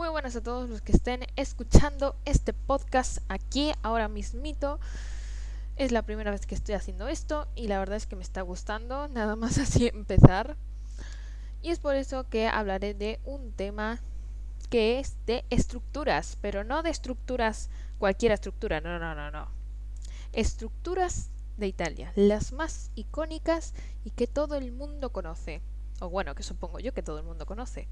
Muy 0.00 0.08
buenas 0.08 0.34
a 0.34 0.42
todos 0.42 0.66
los 0.70 0.80
que 0.80 0.92
estén 0.92 1.26
escuchando 1.36 2.16
este 2.24 2.54
podcast 2.54 3.18
aquí 3.28 3.70
ahora 3.82 4.08
mismito. 4.08 4.80
Es 5.76 5.92
la 5.92 6.00
primera 6.00 6.30
vez 6.30 6.46
que 6.46 6.54
estoy 6.54 6.74
haciendo 6.74 7.06
esto 7.06 7.46
y 7.54 7.68
la 7.68 7.78
verdad 7.78 7.98
es 7.98 8.06
que 8.06 8.16
me 8.16 8.22
está 8.22 8.40
gustando, 8.40 9.08
nada 9.08 9.36
más 9.36 9.58
así 9.58 9.88
empezar. 9.88 10.56
Y 11.60 11.68
es 11.68 11.80
por 11.80 11.96
eso 11.96 12.26
que 12.30 12.48
hablaré 12.48 12.94
de 12.94 13.20
un 13.26 13.52
tema 13.52 14.00
que 14.70 15.00
es 15.00 15.18
de 15.26 15.44
estructuras, 15.50 16.38
pero 16.40 16.64
no 16.64 16.82
de 16.82 16.88
estructuras, 16.88 17.68
cualquier 17.98 18.32
estructura, 18.32 18.80
no, 18.80 18.98
no, 18.98 19.14
no, 19.14 19.30
no. 19.30 19.48
Estructuras 20.32 21.28
de 21.58 21.66
Italia, 21.66 22.10
las 22.16 22.52
más 22.52 22.90
icónicas 22.94 23.74
y 24.06 24.12
que 24.12 24.26
todo 24.26 24.54
el 24.54 24.72
mundo 24.72 25.12
conoce. 25.12 25.60
O 26.00 26.08
bueno, 26.08 26.34
que 26.34 26.42
supongo 26.42 26.80
yo 26.80 26.94
que 26.94 27.02
todo 27.02 27.18
el 27.18 27.26
mundo 27.26 27.44
conoce. 27.44 27.86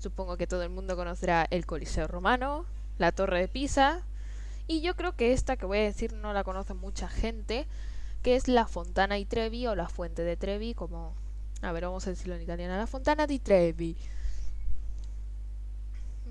Supongo 0.00 0.38
que 0.38 0.46
todo 0.46 0.62
el 0.62 0.70
mundo 0.70 0.96
conocerá 0.96 1.46
el 1.50 1.66
Coliseo 1.66 2.08
Romano, 2.08 2.64
la 2.98 3.12
Torre 3.12 3.40
de 3.40 3.48
Pisa, 3.48 4.02
y 4.66 4.80
yo 4.80 4.96
creo 4.96 5.14
que 5.14 5.34
esta 5.34 5.56
que 5.56 5.66
voy 5.66 5.78
a 5.78 5.82
decir 5.82 6.14
no 6.14 6.32
la 6.32 6.42
conoce 6.42 6.72
mucha 6.72 7.06
gente, 7.06 7.66
que 8.22 8.34
es 8.34 8.48
la 8.48 8.66
Fontana 8.66 9.16
di 9.16 9.26
Trevi 9.26 9.66
o 9.66 9.74
la 9.74 9.88
Fuente 9.88 10.22
de 10.22 10.38
Trevi, 10.38 10.72
como... 10.72 11.14
A 11.60 11.72
ver, 11.72 11.84
vamos 11.84 12.06
a 12.06 12.10
decirlo 12.10 12.34
en 12.34 12.40
italiano, 12.40 12.74
la 12.76 12.86
Fontana 12.86 13.26
di 13.26 13.40
Trevi. 13.40 13.94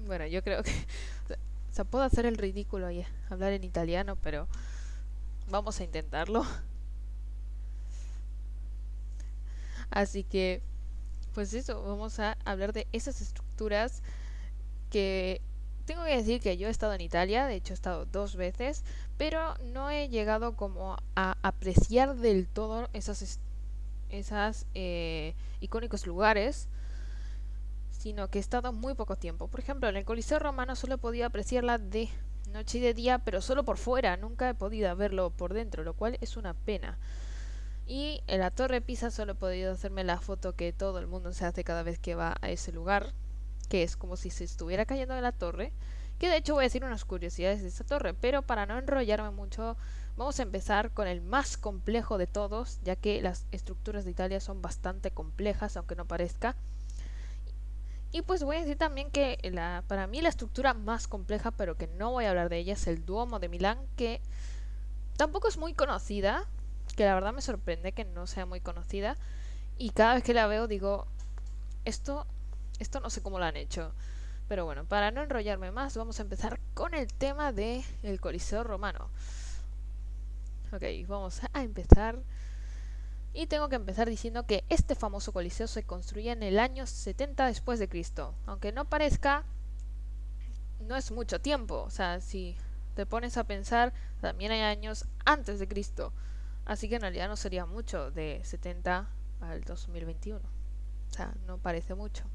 Bueno, 0.08 0.26
yo 0.26 0.44
creo 0.44 0.64
que... 0.64 0.72
O 1.70 1.72
sea, 1.72 1.86
puedo 1.86 2.04
hacer 2.04 2.26
el 2.26 2.38
ridículo 2.38 2.90
y 2.90 3.06
hablar 3.30 3.54
en 3.54 3.64
italiano, 3.64 4.16
pero 4.16 4.48
vamos 5.52 5.80
a 5.80 5.84
intentarlo. 5.84 6.44
Así 9.92 10.24
que 10.24 10.64
pues 11.34 11.54
eso, 11.54 11.84
vamos 11.84 12.20
a 12.20 12.38
hablar 12.46 12.74
de 12.74 12.88
esas 12.92 13.22
estructuras 13.22 14.02
que 14.90 15.42
tengo 15.86 16.04
que 16.04 16.16
decir 16.16 16.40
que 16.40 16.58
yo 16.58 16.68
he 16.68 16.72
estado 16.72 16.94
en 16.94 17.02
Italia, 17.02 17.48
de 17.48 17.56
hecho 17.56 17.74
he 17.74 17.76
estado 17.76 18.06
dos 18.06 18.36
veces, 18.36 18.84
pero 19.18 19.56
no 19.74 19.90
he 19.90 20.08
llegado 20.08 20.56
como 20.56 20.98
a 21.16 21.38
apreciar 21.42 22.16
del 22.16 22.48
todo 22.48 22.90
esas, 22.94 23.40
esas 24.10 24.68
eh, 24.76 25.34
icónicos 25.62 26.06
lugares, 26.06 26.68
sino 27.90 28.30
que 28.30 28.38
he 28.38 28.42
estado 28.42 28.72
muy 28.72 28.94
poco 28.94 29.16
tiempo. 29.16 29.48
Por 29.48 29.60
ejemplo, 29.60 29.90
en 29.90 29.98
el 29.98 30.06
Coliseo 30.06 30.40
Romano 30.40 30.76
solo 30.76 30.96
he 30.96 31.00
podido 31.00 31.26
apreciarla 31.26 31.78
de 31.80 32.10
noche 32.52 32.78
y 32.78 32.82
de 32.82 32.94
día, 32.94 33.20
pero 33.20 33.42
solo 33.42 33.64
por 33.66 33.78
fuera, 33.78 34.16
nunca 34.16 34.50
he 34.50 34.54
podido 34.54 34.96
verlo 34.96 35.32
por 35.32 35.54
dentro, 35.54 35.84
lo 35.84 35.94
cual 35.94 36.18
es 36.22 36.38
una 36.38 36.54
pena. 36.54 36.98
Y 37.90 38.22
en 38.28 38.42
la 38.42 38.52
Torre 38.52 38.82
Pisa 38.82 39.10
solo 39.10 39.32
he 39.32 39.36
podido 39.36 39.74
hacerme 39.74 40.04
la 40.04 40.20
foto 40.20 40.54
que 40.54 40.72
todo 40.72 41.00
el 41.00 41.08
mundo 41.08 41.34
se 41.34 41.46
hace 41.46 41.64
cada 41.64 41.82
vez 41.82 41.98
que 41.98 42.14
va 42.14 42.38
a 42.40 42.52
ese 42.52 42.72
lugar, 42.72 43.14
que 43.68 43.82
es 43.82 43.98
como 43.98 44.16
si 44.16 44.30
se 44.30 44.44
estuviera 44.44 44.86
cayendo 44.86 45.16
de 45.16 45.22
la 45.22 45.32
torre. 45.32 45.74
Que 46.20 46.30
de 46.30 46.38
hecho 46.38 46.54
voy 46.54 46.62
a 46.62 46.68
decir 46.68 46.86
unas 46.86 47.04
curiosidades 47.04 47.64
de 47.64 47.70
esa 47.70 47.84
torre, 47.84 48.14
pero 48.14 48.44
para 48.44 48.68
no 48.68 48.78
enrollarme 48.78 49.32
mucho, 49.32 49.76
vamos 50.18 50.40
a 50.40 50.44
empezar 50.44 50.92
con 50.92 51.08
el 51.08 51.22
más 51.22 51.58
complejo 51.58 52.20
de 52.20 52.28
todos, 52.28 52.80
ya 52.84 52.96
que 52.96 53.24
las 53.24 53.48
estructuras 53.52 54.06
de 54.06 54.12
Italia 54.12 54.40
son 54.40 54.62
bastante 54.62 55.10
complejas, 55.10 55.76
aunque 55.76 55.96
no 55.96 56.06
parezca. 56.06 56.56
Y 58.12 58.22
pues 58.22 58.44
voy 58.44 58.58
a 58.58 58.60
decir 58.60 58.78
también 58.78 59.10
que 59.10 59.40
la, 59.52 59.84
para 59.88 60.06
mí 60.06 60.22
la 60.22 60.30
estructura 60.30 60.76
más 60.76 61.08
compleja, 61.08 61.50
pero 61.50 61.76
que 61.76 61.88
no 61.88 62.12
voy 62.12 62.26
a 62.26 62.30
hablar 62.30 62.50
de 62.50 62.60
ella, 62.60 62.74
es 62.74 62.86
el 62.86 63.04
Duomo 63.04 63.40
de 63.40 63.50
Milán, 63.50 63.80
que 63.96 64.22
tampoco 65.18 65.48
es 65.48 65.58
muy 65.58 65.74
conocida, 65.74 66.48
que 66.96 67.06
la 67.06 67.14
verdad 67.14 67.34
me 67.34 67.42
sorprende 67.42 67.92
que 67.92 68.06
no 68.06 68.28
sea 68.28 68.46
muy 68.46 68.62
conocida. 68.62 69.18
Y 69.78 69.92
cada 69.92 70.16
vez 70.16 70.24
que 70.24 70.34
la 70.34 70.48
veo 70.48 70.68
digo, 70.68 71.08
esto, 71.86 72.26
esto 72.80 73.00
no 73.00 73.10
sé 73.10 73.22
cómo 73.22 73.40
lo 73.40 73.46
han 73.46 73.58
hecho. 73.58 73.94
Pero 74.48 74.66
bueno, 74.66 74.86
para 74.86 75.12
no 75.12 75.22
enrollarme 75.22 75.72
más, 75.72 75.96
vamos 75.96 76.20
a 76.20 76.24
empezar 76.24 76.60
con 76.74 76.94
el 76.94 77.08
tema 77.14 77.52
del 77.52 77.84
el 78.04 78.20
Coliseo 78.20 78.64
Romano. 78.64 79.10
Ok, 80.74 80.84
vamos 81.08 81.42
a 81.54 81.62
empezar. 81.62 82.20
Y 83.34 83.48
tengo 83.48 83.70
que 83.70 83.76
empezar 83.76 84.10
diciendo 84.10 84.46
que 84.46 84.64
este 84.70 84.96
famoso 84.96 85.32
coliseo 85.34 85.68
se 85.68 85.84
construye 85.84 86.32
en 86.32 86.42
el 86.42 86.58
año 86.60 86.88
70 86.88 87.46
después 87.46 87.80
de 87.80 87.88
Cristo. 87.88 88.34
Aunque 88.48 88.72
no 88.72 88.86
parezca, 88.86 89.44
no 90.80 90.96
es 90.96 91.12
mucho 91.12 91.40
tiempo. 91.40 91.84
O 91.84 91.90
sea, 91.92 92.22
si 92.22 92.56
te 92.96 93.06
pones 93.06 93.38
a 93.38 93.44
pensar, 93.44 93.94
también 94.20 94.52
hay 94.52 94.62
años 94.62 95.06
antes 95.26 95.60
de 95.60 95.68
Cristo. 95.68 96.12
Así 96.70 96.88
que 96.88 96.98
en 96.98 97.02
realidad 97.02 97.28
no 97.28 97.36
sería 97.36 97.66
mucho 97.66 98.12
de 98.12 98.42
70 98.44 99.10
al 99.42 99.64
2021. 99.64 100.38
O 100.40 101.12
sea, 101.12 101.34
no 101.48 101.58
parece 101.58 101.96
mucho. 101.96 102.26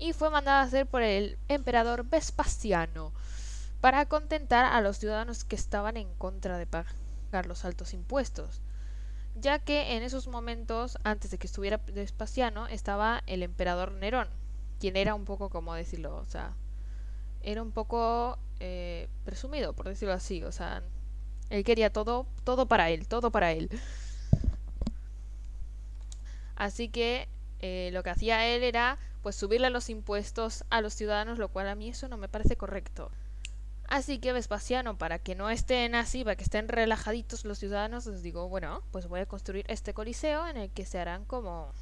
Y 0.00 0.14
fue 0.14 0.30
mandada 0.30 0.62
a 0.62 0.64
hacer 0.64 0.88
por 0.88 1.00
el 1.02 1.38
emperador 1.46 2.08
Vespasiano 2.10 3.12
para 3.80 4.06
contentar 4.06 4.64
a 4.64 4.80
los 4.80 4.98
ciudadanos 4.98 5.44
que 5.44 5.54
estaban 5.54 5.96
en 5.96 6.12
contra 6.14 6.58
de 6.58 6.66
pagar 6.66 7.46
los 7.46 7.64
altos 7.64 7.94
impuestos. 7.94 8.60
Ya 9.36 9.60
que 9.60 9.94
en 9.94 10.02
esos 10.02 10.26
momentos, 10.26 10.98
antes 11.04 11.30
de 11.30 11.38
que 11.38 11.46
estuviera 11.46 11.80
Vespasiano, 11.94 12.66
estaba 12.66 13.22
el 13.26 13.44
emperador 13.44 13.92
Nerón, 13.92 14.28
quien 14.80 14.96
era 14.96 15.14
un 15.14 15.24
poco, 15.24 15.50
como 15.50 15.72
decirlo, 15.74 16.16
o 16.16 16.24
sea, 16.24 16.56
era 17.42 17.62
un 17.62 17.70
poco 17.70 18.40
eh, 18.58 19.08
presumido, 19.24 19.72
por 19.72 19.86
decirlo 19.86 20.14
así, 20.14 20.42
o 20.42 20.50
sea, 20.50 20.82
él 21.54 21.64
quería 21.64 21.90
todo, 21.90 22.26
todo 22.42 22.66
para 22.66 22.90
él, 22.90 23.06
todo 23.06 23.30
para 23.30 23.52
él. 23.52 23.70
Así 26.56 26.88
que 26.88 27.28
eh, 27.60 27.90
lo 27.92 28.02
que 28.02 28.10
hacía 28.10 28.46
él 28.46 28.62
era 28.62 28.98
pues 29.22 29.36
subirle 29.36 29.70
los 29.70 29.88
impuestos 29.88 30.64
a 30.68 30.80
los 30.80 30.94
ciudadanos, 30.94 31.38
lo 31.38 31.48
cual 31.48 31.68
a 31.68 31.74
mí 31.74 31.88
eso 31.88 32.08
no 32.08 32.16
me 32.16 32.28
parece 32.28 32.56
correcto. 32.56 33.10
Así 33.86 34.18
que 34.18 34.32
Vespasiano, 34.32 34.98
para 34.98 35.18
que 35.18 35.34
no 35.34 35.48
estén 35.48 35.94
así, 35.94 36.24
para 36.24 36.36
que 36.36 36.44
estén 36.44 36.68
relajaditos 36.68 37.44
los 37.44 37.58
ciudadanos, 37.58 38.06
les 38.06 38.22
digo, 38.22 38.48
bueno, 38.48 38.82
pues 38.90 39.06
voy 39.06 39.20
a 39.20 39.26
construir 39.26 39.64
este 39.68 39.94
coliseo 39.94 40.48
en 40.48 40.56
el 40.56 40.70
que 40.70 40.84
se 40.84 40.98
harán 40.98 41.24
como, 41.24 41.72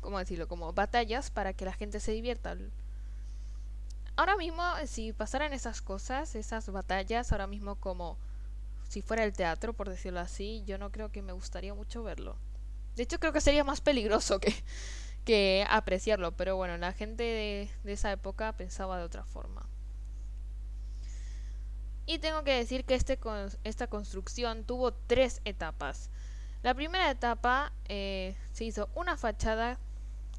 ¿cómo 0.00 0.18
decirlo? 0.18 0.48
Como 0.48 0.72
batallas 0.72 1.30
para 1.30 1.52
que 1.52 1.64
la 1.64 1.72
gente 1.72 2.00
se 2.00 2.12
divierta. 2.12 2.56
Ahora 4.16 4.36
mismo, 4.36 4.62
si 4.86 5.12
pasaran 5.12 5.52
esas 5.52 5.80
cosas, 5.82 6.34
esas 6.34 6.68
batallas, 6.70 7.30
ahora 7.30 7.46
mismo 7.46 7.76
como 7.76 8.18
si 8.92 9.00
fuera 9.00 9.24
el 9.24 9.32
teatro, 9.32 9.72
por 9.72 9.88
decirlo 9.88 10.20
así, 10.20 10.62
yo 10.66 10.76
no 10.76 10.92
creo 10.92 11.10
que 11.10 11.22
me 11.22 11.32
gustaría 11.32 11.72
mucho 11.72 12.02
verlo. 12.02 12.36
De 12.94 13.04
hecho, 13.04 13.18
creo 13.18 13.32
que 13.32 13.40
sería 13.40 13.64
más 13.64 13.80
peligroso 13.80 14.38
que, 14.38 14.52
que 15.24 15.64
apreciarlo, 15.70 16.36
pero 16.36 16.56
bueno, 16.56 16.76
la 16.76 16.92
gente 16.92 17.22
de, 17.22 17.70
esa 17.90 18.12
época 18.12 18.54
pensaba 18.54 18.98
de 18.98 19.04
otra 19.04 19.24
forma. 19.24 19.66
Y 22.04 22.18
tengo 22.18 22.44
que 22.44 22.52
decir 22.52 22.84
que 22.84 22.94
este, 22.94 23.18
esta 23.64 23.86
construcción 23.86 24.64
tuvo 24.64 24.92
tres 24.92 25.40
etapas. 25.46 26.10
La 26.62 26.74
primera 26.74 27.10
etapa 27.10 27.72
eh, 27.88 28.36
se 28.52 28.64
hizo 28.64 28.90
una 28.94 29.16
fachada 29.16 29.78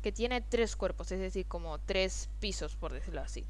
que 0.04 0.12
tiene 0.12 0.42
tres 0.42 0.76
cuerpos, 0.76 1.12
es 1.12 1.20
decir, 1.20 1.48
como 1.48 1.80
tres 1.80 2.30
pisos, 2.40 2.76
por 2.76 2.94
decirlo 2.94 3.22
así, 3.22 3.48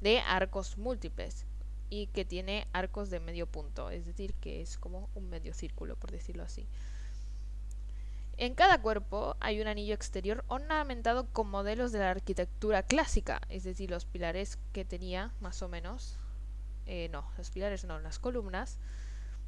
de 0.00 0.20
arcos 0.20 0.78
múltiples 0.78 1.44
y 1.88 2.08
que 2.08 2.24
tiene 2.24 2.66
arcos 2.72 3.10
de 3.10 3.20
medio 3.20 3.46
punto, 3.46 3.90
es 3.90 4.06
decir, 4.06 4.34
que 4.34 4.60
es 4.60 4.78
como 4.78 5.08
un 5.14 5.28
medio 5.28 5.54
círculo, 5.54 5.96
por 5.96 6.10
decirlo 6.10 6.42
así. 6.42 6.66
En 8.38 8.54
cada 8.54 8.82
cuerpo 8.82 9.36
hay 9.40 9.60
un 9.60 9.66
anillo 9.66 9.94
exterior 9.94 10.44
ornamentado 10.48 11.26
con 11.32 11.48
modelos 11.48 11.90
de 11.92 12.00
la 12.00 12.10
arquitectura 12.10 12.82
clásica, 12.82 13.40
es 13.48 13.64
decir, 13.64 13.90
los 13.90 14.04
pilares 14.04 14.58
que 14.72 14.84
tenía, 14.84 15.32
más 15.40 15.62
o 15.62 15.68
menos, 15.68 16.18
eh, 16.84 17.08
no, 17.10 17.26
los 17.38 17.50
pilares 17.50 17.84
no, 17.84 17.98
las 17.98 18.18
columnas, 18.18 18.78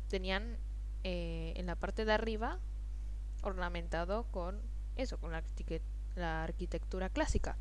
tenían 0.09 0.57
eh, 1.05 1.53
en 1.57 1.67
la 1.67 1.77
parte 1.77 2.05
de 2.05 2.13
arriba 2.13 2.59
ornamentado 3.43 4.25
con 4.31 4.61
eso, 4.97 5.19
con 5.19 5.33
la, 5.33 5.43
la 6.17 6.45
arquitectura 6.45 7.11
clásica. 7.11 7.57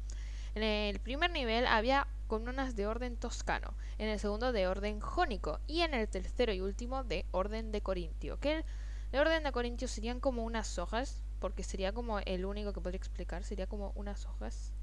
En 0.57 0.63
el 0.63 0.99
primer 0.99 1.29
nivel 1.29 1.67
había 1.67 2.07
columnas 2.25 2.75
de 2.75 2.87
orden 2.87 3.15
toscano, 3.15 3.75
en 3.99 4.09
el 4.09 4.19
segundo 4.19 4.51
de 4.51 4.67
orden 4.67 4.99
jónico 4.99 5.59
y 5.67 5.81
en 5.81 5.93
el 5.93 6.07
tercero 6.07 6.51
y 6.51 6.61
último 6.61 7.03
de 7.03 7.27
orden 7.29 7.71
de 7.71 7.81
corintio. 7.81 8.39
Que 8.39 8.55
el 8.55 8.65
de 9.11 9.19
orden 9.19 9.43
de 9.43 9.51
corintio 9.51 9.87
serían 9.87 10.19
como 10.19 10.43
unas 10.43 10.79
hojas, 10.79 11.21
porque 11.39 11.61
sería 11.61 11.91
como 11.91 12.17
el 12.17 12.43
único 12.43 12.73
que 12.73 12.81
podría 12.81 12.97
explicar, 12.97 13.43
sería 13.43 13.67
como 13.67 13.91
unas 13.93 14.25
hojas. 14.25 14.73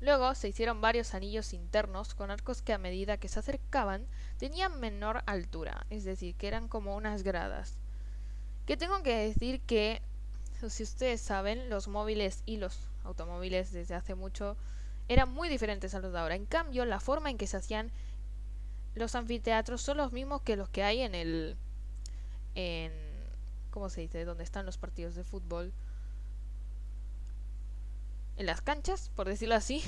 Luego 0.00 0.32
se 0.36 0.46
hicieron 0.46 0.80
varios 0.80 1.14
anillos 1.14 1.52
internos 1.52 2.14
con 2.14 2.30
arcos 2.30 2.62
que 2.62 2.72
a 2.72 2.78
medida 2.78 3.16
que 3.16 3.26
se 3.26 3.40
acercaban 3.40 4.06
tenían 4.36 4.78
menor 4.78 5.24
altura, 5.26 5.86
es 5.90 6.04
decir, 6.04 6.36
que 6.36 6.46
eran 6.46 6.68
como 6.68 6.94
unas 6.94 7.24
gradas. 7.24 7.80
Que 8.64 8.76
tengo 8.76 9.02
que 9.02 9.16
decir 9.16 9.60
que, 9.62 10.02
si 10.68 10.82
ustedes 10.82 11.20
saben, 11.20 11.70
los 11.70 11.88
móviles 11.88 12.42
y 12.44 12.56
los 12.56 12.78
automóviles 13.04 13.72
desde 13.72 13.94
hace 13.94 14.14
mucho 14.14 14.56
eran 15.08 15.32
muy 15.32 15.48
diferentes 15.48 15.94
a 15.94 16.00
los 16.00 16.12
de 16.12 16.18
ahora. 16.18 16.34
En 16.34 16.46
cambio, 16.46 16.84
la 16.84 17.00
forma 17.00 17.30
en 17.30 17.38
que 17.38 17.46
se 17.46 17.56
hacían 17.56 17.90
los 18.94 19.14
anfiteatros 19.14 19.80
son 19.80 19.98
los 19.98 20.12
mismos 20.12 20.42
que 20.42 20.56
los 20.56 20.68
que 20.68 20.82
hay 20.82 21.00
en 21.00 21.14
el 21.14 21.56
en 22.54 22.92
¿cómo 23.70 23.88
se 23.88 24.00
dice? 24.00 24.24
donde 24.24 24.44
están 24.44 24.66
los 24.66 24.78
partidos 24.78 25.14
de 25.14 25.24
fútbol. 25.24 25.72
en 28.36 28.46
las 28.46 28.60
canchas, 28.60 29.10
por 29.14 29.28
decirlo 29.28 29.54
así, 29.54 29.82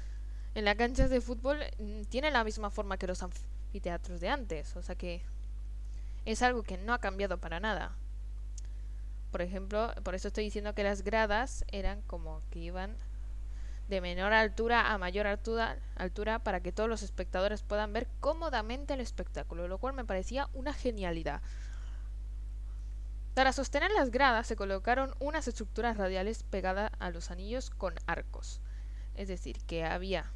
en 0.54 0.64
las 0.64 0.76
canchas 0.76 1.10
de 1.10 1.20
fútbol 1.20 1.60
mm, 1.78 2.02
tienen 2.04 2.34
la 2.34 2.44
misma 2.44 2.70
forma 2.70 2.98
que 2.98 3.06
los 3.06 3.22
anfiteatros 3.22 4.20
de 4.20 4.28
antes, 4.28 4.76
o 4.76 4.82
sea 4.82 4.94
que 4.94 5.22
es 6.26 6.42
algo 6.42 6.62
que 6.62 6.76
no 6.76 6.92
ha 6.92 6.98
cambiado 6.98 7.38
para 7.38 7.60
nada. 7.60 7.96
Por 9.30 9.42
ejemplo, 9.42 9.92
por 10.02 10.14
eso 10.14 10.28
estoy 10.28 10.44
diciendo 10.44 10.74
que 10.74 10.82
las 10.82 11.02
gradas 11.02 11.64
eran 11.68 12.02
como 12.02 12.42
que 12.50 12.58
iban 12.58 12.96
de 13.88 14.00
menor 14.00 14.32
altura 14.32 14.92
a 14.92 14.98
mayor 14.98 15.26
altura, 15.26 15.78
altura 15.96 16.38
para 16.38 16.60
que 16.60 16.72
todos 16.72 16.88
los 16.88 17.02
espectadores 17.02 17.62
puedan 17.62 17.92
ver 17.92 18.08
cómodamente 18.20 18.94
el 18.94 19.00
espectáculo, 19.00 19.68
lo 19.68 19.78
cual 19.78 19.94
me 19.94 20.04
parecía 20.04 20.48
una 20.54 20.72
genialidad. 20.72 21.42
Para 23.34 23.52
sostener 23.52 23.90
las 23.92 24.10
gradas 24.10 24.46
se 24.46 24.56
colocaron 24.56 25.14
unas 25.18 25.46
estructuras 25.48 25.96
radiales 25.96 26.42
pegadas 26.42 26.90
a 26.98 27.10
los 27.10 27.30
anillos 27.30 27.70
con 27.70 27.94
arcos. 28.06 28.60
Es 29.14 29.28
decir, 29.28 29.58
que 29.66 29.84
había 29.84 30.32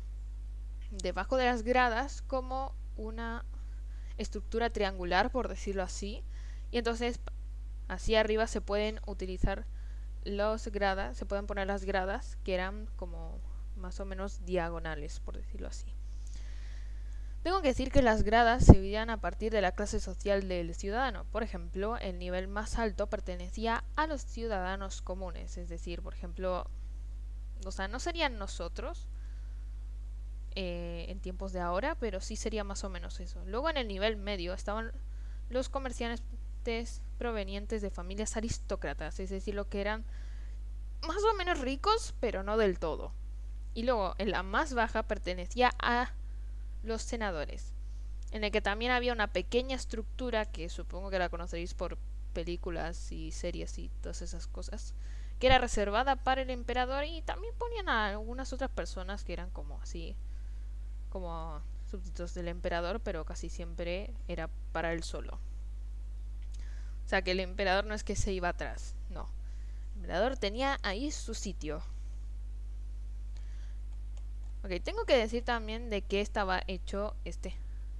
debajo 0.90 1.36
de 1.36 1.46
las 1.46 1.62
gradas 1.62 2.22
como 2.22 2.74
una 2.96 3.44
estructura 4.16 4.70
triangular, 4.70 5.30
por 5.30 5.48
decirlo 5.48 5.82
así. 5.82 6.22
Y 6.70 6.78
entonces, 6.78 7.20
así 7.88 8.14
arriba 8.14 8.46
se 8.46 8.60
pueden 8.60 9.00
utilizar 9.06 9.66
los 10.24 10.68
gradas, 10.68 11.16
se 11.16 11.26
pueden 11.26 11.46
poner 11.46 11.66
las 11.66 11.84
gradas 11.84 12.38
que 12.44 12.54
eran 12.54 12.88
como 12.96 13.38
más 13.76 14.00
o 14.00 14.04
menos 14.04 14.44
diagonales, 14.44 15.20
por 15.20 15.36
decirlo 15.36 15.68
así. 15.68 15.86
Tengo 17.42 17.60
que 17.60 17.68
decir 17.68 17.92
que 17.92 18.00
las 18.00 18.22
gradas 18.22 18.64
se 18.64 18.72
dividían 18.72 19.10
a 19.10 19.20
partir 19.20 19.52
de 19.52 19.60
la 19.60 19.72
clase 19.72 20.00
social 20.00 20.48
del 20.48 20.74
ciudadano. 20.74 21.24
Por 21.30 21.42
ejemplo, 21.42 21.98
el 21.98 22.18
nivel 22.18 22.48
más 22.48 22.78
alto 22.78 23.08
pertenecía 23.08 23.84
a 23.96 24.06
los 24.06 24.22
ciudadanos 24.22 25.02
comunes, 25.02 25.58
es 25.58 25.68
decir, 25.68 26.00
por 26.00 26.14
ejemplo, 26.14 26.70
o 27.66 27.70
sea, 27.70 27.86
no 27.86 27.98
serían 27.98 28.38
nosotros 28.38 29.08
eh, 30.54 31.04
en 31.10 31.20
tiempos 31.20 31.52
de 31.52 31.60
ahora, 31.60 31.96
pero 31.96 32.20
sí 32.22 32.36
sería 32.36 32.64
más 32.64 32.82
o 32.82 32.88
menos 32.88 33.20
eso. 33.20 33.44
Luego 33.44 33.68
en 33.68 33.76
el 33.76 33.88
nivel 33.88 34.16
medio 34.16 34.54
estaban 34.54 34.92
los 35.50 35.68
comerciantes 35.68 36.22
provenientes 37.18 37.82
de 37.82 37.90
familias 37.90 38.36
aristócratas, 38.36 39.20
es 39.20 39.30
decir, 39.30 39.54
lo 39.54 39.68
que 39.68 39.80
eran 39.80 40.04
más 41.06 41.22
o 41.24 41.34
menos 41.34 41.60
ricos, 41.60 42.14
pero 42.20 42.42
no 42.42 42.56
del 42.56 42.78
todo. 42.78 43.12
Y 43.74 43.82
luego 43.82 44.14
en 44.18 44.30
la 44.30 44.42
más 44.42 44.74
baja 44.74 45.02
pertenecía 45.02 45.72
a 45.78 46.12
los 46.82 47.02
senadores, 47.02 47.72
en 48.30 48.44
el 48.44 48.50
que 48.50 48.60
también 48.60 48.92
había 48.92 49.12
una 49.12 49.32
pequeña 49.32 49.76
estructura 49.76 50.44
que 50.46 50.68
supongo 50.68 51.10
que 51.10 51.18
la 51.18 51.28
conoceréis 51.28 51.74
por 51.74 51.98
películas 52.32 53.12
y 53.12 53.30
series 53.30 53.78
y 53.78 53.90
todas 54.00 54.22
esas 54.22 54.46
cosas, 54.46 54.94
que 55.38 55.46
era 55.46 55.58
reservada 55.58 56.16
para 56.16 56.42
el 56.42 56.50
emperador 56.50 57.04
y 57.04 57.22
también 57.22 57.54
ponían 57.58 57.88
a 57.88 58.08
algunas 58.08 58.52
otras 58.52 58.70
personas 58.70 59.24
que 59.24 59.32
eran 59.32 59.50
como 59.50 59.80
así, 59.80 60.16
como 61.10 61.60
súbditos 61.90 62.34
del 62.34 62.48
emperador, 62.48 63.00
pero 63.00 63.24
casi 63.24 63.48
siempre 63.48 64.12
era 64.28 64.48
para 64.72 64.92
él 64.92 65.02
solo. 65.02 65.38
O 67.04 67.08
sea 67.08 67.22
que 67.22 67.32
el 67.32 67.40
emperador 67.40 67.84
no 67.84 67.94
es 67.94 68.04
que 68.04 68.16
se 68.16 68.32
iba 68.32 68.48
atrás, 68.48 68.94
no. 69.10 69.28
El 69.94 70.02
emperador 70.02 70.36
tenía 70.36 70.78
ahí 70.82 71.10
su 71.10 71.34
sitio. 71.34 71.82
Ok, 74.64 74.72
tengo 74.82 75.04
que 75.04 75.16
decir 75.16 75.44
también 75.44 75.90
de 75.90 76.02
qué 76.02 76.22
estaba 76.22 76.62
hecho 76.66 77.14
este, 77.24 77.54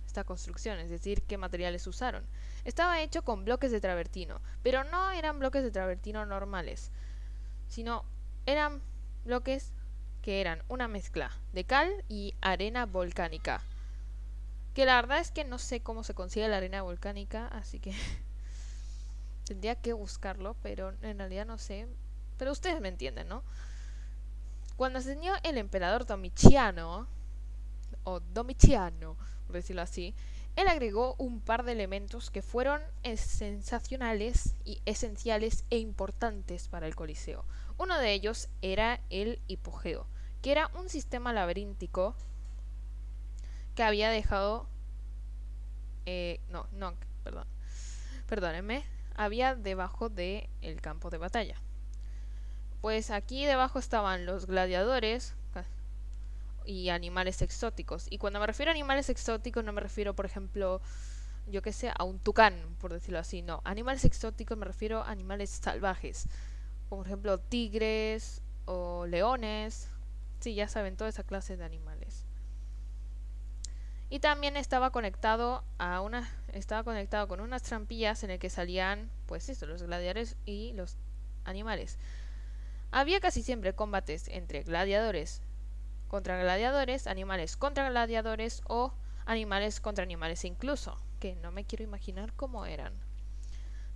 esta 0.07 0.25
construcción, 0.25 0.79
es 0.79 0.89
decir, 0.89 1.23
qué 1.23 1.37
materiales 1.37 1.87
usaron. 1.87 2.25
Estaba 2.65 3.03
hecho 3.03 3.23
con 3.23 3.45
bloques 3.45 3.71
de 3.71 3.81
travertino, 3.81 4.41
pero 4.63 4.85
no 4.85 5.11
eran 5.11 5.39
bloques 5.39 5.63
de 5.63 5.71
travertino 5.71 6.25
normales, 6.25 6.91
sino 7.69 8.05
eran 8.47 8.81
bloques 9.25 9.73
que 10.23 10.41
eran 10.41 10.63
una 10.69 10.89
mezcla 10.89 11.31
de 11.53 11.65
cal 11.65 11.91
y 12.09 12.35
arena 12.41 12.87
volcánica. 12.87 13.61
Que 14.73 14.87
la 14.87 14.95
verdad 14.95 15.19
es 15.19 15.31
que 15.31 15.45
no 15.45 15.59
sé 15.59 15.81
cómo 15.81 16.03
se 16.03 16.15
consigue 16.15 16.49
la 16.49 16.57
arena 16.57 16.81
volcánica, 16.81 17.49
así 17.49 17.79
que 17.79 17.93
tendría 19.45 19.75
que 19.77 19.93
buscarlo, 19.93 20.57
pero 20.63 20.95
en 21.03 21.19
realidad 21.19 21.47
no 21.47 21.59
sé. 21.59 21.87
Pero 22.39 22.53
ustedes 22.53 22.81
me 22.81 22.89
entienden, 22.89 23.29
¿no? 23.29 23.43
Cuando 24.77 24.99
ascendió 24.99 25.35
el 25.43 25.59
emperador 25.59 26.05
Domiciano, 26.07 27.07
o 28.03 28.21
Domiciano, 28.21 29.17
por 29.47 29.57
decirlo 29.57 29.83
así, 29.83 30.15
él 30.57 30.69
agregó 30.69 31.15
un 31.19 31.41
par 31.41 31.65
de 31.65 31.73
elementos 31.73 32.31
que 32.31 32.43
fueron 32.43 32.81
sensacionales 33.17 34.55
y 34.65 34.81
esenciales 34.85 35.65
e 35.71 35.79
importantes 35.79 36.69
para 36.69 36.87
el 36.87 36.95
Coliseo. 36.95 37.45
Uno 37.77 37.99
de 37.99 38.13
ellos 38.13 38.49
era 38.63 39.01
el 39.11 39.41
hipogeo, 39.49 40.07
que 40.43 40.53
era 40.53 40.71
un 40.75 40.89
sistema 40.89 41.33
laberíntico 41.33 42.15
que 43.75 43.83
había 43.83 44.11
dejado... 44.11 44.69
Eh, 46.07 46.39
no, 46.51 46.69
no, 46.73 46.95
perdón. 47.25 47.49
Perdónenme. 48.29 48.85
Había 49.15 49.55
debajo 49.55 50.09
del 50.09 50.49
el 50.61 50.81
campo 50.81 51.11
de 51.11 51.19
batalla 51.19 51.57
pues 52.85 53.11
aquí 53.11 53.47
debajo 53.47 53.79
estaban 53.79 54.27
los 54.27 54.47
gladiadores 54.47 55.35
y 56.67 56.91
animales 56.91 57.41
exóticos. 57.41 58.07
Y 58.11 58.19
cuando 58.19 58.41
me 58.41 58.47
refiero 58.47 58.71
a 58.71 58.75
animales 58.75 59.09
exóticos 59.09 59.65
no 59.65 59.73
me 59.73 59.81
refiero, 59.81 60.13
por 60.13 60.27
ejemplo, 60.27 60.83
yo 61.47 61.63
que 61.63 61.73
sé, 61.73 61.91
a 61.97 62.05
un 62.05 62.19
tucán, 62.19 62.55
por 62.83 62.93
decirlo 62.93 63.21
así, 63.21 63.41
no. 63.41 63.63
Animales 63.65 64.05
exóticos 64.05 64.59
me 64.59 64.67
refiero 64.67 65.01
a 65.01 65.11
animales 65.11 65.49
salvajes, 65.49 66.29
como 66.91 67.01
por 67.01 67.07
ejemplo 67.07 67.39
tigres 67.41 68.43
o 68.67 69.07
leones. 69.07 69.89
Sí, 70.41 70.55
ya 70.55 70.69
saben, 70.69 70.99
toda 70.99 71.09
esa 71.09 71.25
clase 71.25 71.57
de 71.57 71.65
animales. 71.65 72.27
Y 74.11 74.21
también 74.21 74.59
estaba 74.59 74.91
conectado 74.91 75.65
a 75.79 76.03
una 76.03 76.31
estaba 76.55 76.85
conectado 76.85 77.29
con 77.29 77.41
unas 77.41 77.63
trampillas 77.63 78.23
en 78.23 78.31
el 78.31 78.39
que 78.39 78.51
salían 78.51 79.11
pues 79.27 79.49
eso, 79.49 79.67
los 79.67 79.83
gladiadores 79.83 80.37
y 80.45 80.73
los 80.75 80.97
animales. 81.45 81.99
Había 82.91 83.21
casi 83.21 83.43
siempre 83.43 83.75
combates 83.75 84.29
entre 84.29 84.63
gladiadores 84.63 85.43
contra 86.09 86.39
gladiadores, 86.39 87.07
animales 87.07 87.57
contra 87.57 87.91
gladiadores 87.91 88.63
o 88.69 88.95
animales 89.27 89.81
contra 89.81 90.05
animales 90.05 90.45
incluso, 90.45 90.97
que 91.19 91.35
no 91.37 91.51
me 91.51 91.65
quiero 91.65 91.83
imaginar 91.83 92.33
cómo 92.35 92.67
eran. 92.67 92.93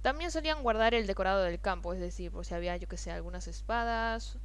También 0.02 0.30
solían 0.30 0.62
guardar 0.62 0.94
el 0.94 1.06
decorado 1.06 1.42
del 1.42 1.60
campo, 1.60 1.92
es 1.92 2.00
decir, 2.00 2.30
por 2.32 2.44
si 2.44 2.54
había, 2.54 2.76
yo 2.76 2.88
que 2.88 2.96
sé, 2.96 3.12
algunas 3.12 3.46
espadas 3.46 4.38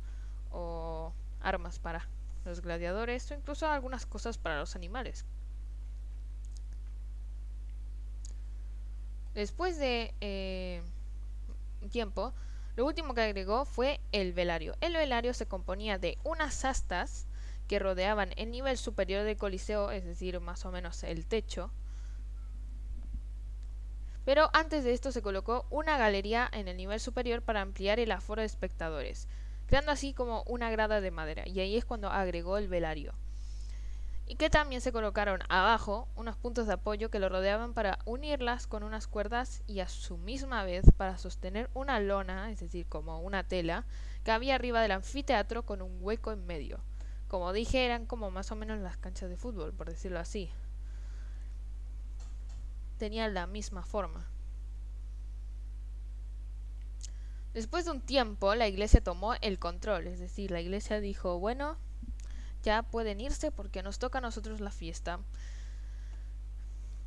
o 0.51 1.13
armas 1.41 1.79
para 1.79 2.07
los 2.45 2.61
gladiadores 2.61 3.29
o 3.31 3.35
incluso 3.35 3.67
algunas 3.67 4.05
cosas 4.05 4.37
para 4.37 4.59
los 4.59 4.75
animales. 4.75 5.25
Después 9.33 9.79
de 9.79 10.13
eh, 10.21 10.81
tiempo, 11.91 12.33
lo 12.75 12.85
último 12.85 13.13
que 13.13 13.21
agregó 13.21 13.65
fue 13.65 13.99
el 14.11 14.33
velario. 14.33 14.75
El 14.81 14.93
velario 14.93 15.33
se 15.33 15.47
componía 15.47 15.97
de 15.97 16.17
unas 16.23 16.65
astas 16.65 17.27
que 17.67 17.79
rodeaban 17.79 18.31
el 18.35 18.51
nivel 18.51 18.77
superior 18.77 19.23
del 19.23 19.37
coliseo, 19.37 19.91
es 19.91 20.05
decir, 20.05 20.39
más 20.39 20.65
o 20.65 20.71
menos 20.71 21.03
el 21.03 21.25
techo. 21.25 21.71
Pero 24.25 24.49
antes 24.53 24.83
de 24.83 24.93
esto 24.93 25.11
se 25.11 25.21
colocó 25.21 25.65
una 25.69 25.97
galería 25.97 26.49
en 26.51 26.67
el 26.67 26.77
nivel 26.77 26.99
superior 26.99 27.41
para 27.41 27.61
ampliar 27.61 27.99
el 27.99 28.11
aforo 28.11 28.41
de 28.41 28.45
espectadores, 28.45 29.27
creando 29.67 29.91
así 29.91 30.13
como 30.13 30.43
una 30.43 30.69
grada 30.71 31.01
de 31.01 31.11
madera, 31.11 31.47
y 31.47 31.59
ahí 31.59 31.75
es 31.75 31.85
cuando 31.85 32.09
agregó 32.09 32.57
el 32.57 32.67
velario 32.67 33.13
y 34.25 34.35
que 34.35 34.49
también 34.49 34.81
se 34.81 34.91
colocaron 34.91 35.41
abajo 35.49 36.07
unos 36.15 36.37
puntos 36.37 36.67
de 36.67 36.73
apoyo 36.73 37.09
que 37.09 37.19
lo 37.19 37.29
rodeaban 37.29 37.73
para 37.73 37.99
unirlas 38.05 38.67
con 38.67 38.83
unas 38.83 39.07
cuerdas 39.07 39.63
y 39.67 39.81
a 39.81 39.87
su 39.87 40.17
misma 40.17 40.63
vez 40.63 40.85
para 40.95 41.17
sostener 41.17 41.69
una 41.73 41.99
lona, 41.99 42.49
es 42.51 42.59
decir, 42.59 42.85
como 42.87 43.19
una 43.19 43.43
tela, 43.43 43.85
que 44.23 44.31
había 44.31 44.55
arriba 44.55 44.81
del 44.81 44.91
anfiteatro 44.91 45.63
con 45.63 45.81
un 45.81 45.97
hueco 45.99 46.31
en 46.31 46.45
medio. 46.45 46.79
Como 47.27 47.51
dije, 47.51 47.85
eran 47.85 48.05
como 48.05 48.31
más 48.31 48.51
o 48.51 48.55
menos 48.55 48.79
las 48.79 48.97
canchas 48.97 49.29
de 49.29 49.37
fútbol, 49.37 49.73
por 49.73 49.89
decirlo 49.89 50.19
así. 50.19 50.49
Tenían 52.97 53.33
la 53.33 53.47
misma 53.47 53.83
forma. 53.83 54.27
Después 57.53 57.85
de 57.85 57.91
un 57.91 58.01
tiempo, 58.01 58.55
la 58.55 58.67
iglesia 58.67 59.03
tomó 59.03 59.35
el 59.35 59.59
control, 59.59 60.07
es 60.07 60.19
decir, 60.19 60.49
la 60.49 60.61
iglesia 60.61 60.99
dijo, 60.99 61.37
bueno, 61.39 61.77
ya 62.63 62.81
pueden 62.81 63.21
irse 63.21 63.51
porque 63.51 63.83
nos 63.83 63.99
toca 63.99 64.17
a 64.17 64.21
nosotros 64.21 64.59
la 64.61 64.71
fiesta. 64.71 65.19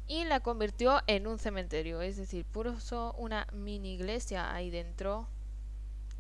Y 0.07 0.25
la 0.25 0.39
convirtió 0.39 1.01
en 1.09 1.27
un 1.27 1.41
cementerio, 1.41 2.01
es 2.01 2.17
decir, 2.17 2.45
puso 2.45 3.13
una 3.19 3.49
mini 3.53 3.95
iglesia 3.95 4.55
ahí 4.55 4.71
dentro 4.71 5.27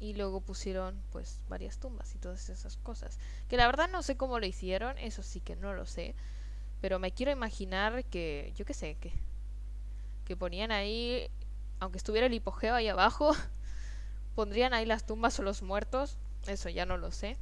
y 0.00 0.14
luego 0.14 0.40
pusieron 0.40 1.00
pues 1.12 1.40
varias 1.48 1.78
tumbas 1.78 2.14
y 2.14 2.18
todas 2.18 2.48
esas 2.48 2.76
cosas. 2.78 3.18
Que 3.48 3.56
la 3.56 3.66
verdad 3.66 3.88
no 3.88 4.02
sé 4.02 4.16
cómo 4.16 4.40
lo 4.40 4.46
hicieron, 4.46 4.98
eso 4.98 5.22
sí 5.22 5.40
que 5.40 5.54
no 5.54 5.72
lo 5.72 5.86
sé, 5.86 6.16
pero 6.80 6.98
me 6.98 7.12
quiero 7.12 7.30
imaginar 7.30 8.04
que, 8.04 8.52
yo 8.56 8.64
qué 8.64 8.74
sé, 8.74 8.96
que, 8.96 9.12
que 10.24 10.36
ponían 10.36 10.72
ahí, 10.72 11.30
aunque 11.78 11.98
estuviera 11.98 12.26
el 12.26 12.34
hipogeo 12.34 12.74
ahí 12.74 12.88
abajo, 12.88 13.32
pondrían 14.34 14.74
ahí 14.74 14.84
las 14.84 15.06
tumbas 15.06 15.38
o 15.38 15.42
los 15.42 15.62
muertos, 15.62 16.18
eso 16.46 16.68
ya 16.68 16.86
no 16.86 16.96
lo 16.96 17.12
sé. 17.12 17.36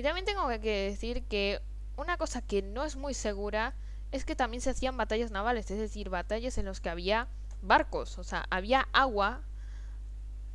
Y 0.00 0.02
también 0.02 0.24
tengo 0.24 0.48
que 0.62 0.88
decir 0.88 1.24
que 1.24 1.60
una 1.98 2.16
cosa 2.16 2.40
que 2.40 2.62
no 2.62 2.86
es 2.86 2.96
muy 2.96 3.12
segura 3.12 3.74
es 4.12 4.24
que 4.24 4.34
también 4.34 4.62
se 4.62 4.70
hacían 4.70 4.96
batallas 4.96 5.30
navales, 5.30 5.70
es 5.70 5.78
decir, 5.78 6.08
batallas 6.08 6.56
en 6.56 6.64
las 6.64 6.80
que 6.80 6.88
había 6.88 7.28
barcos, 7.60 8.16
o 8.16 8.24
sea, 8.24 8.46
había 8.48 8.88
agua, 8.94 9.42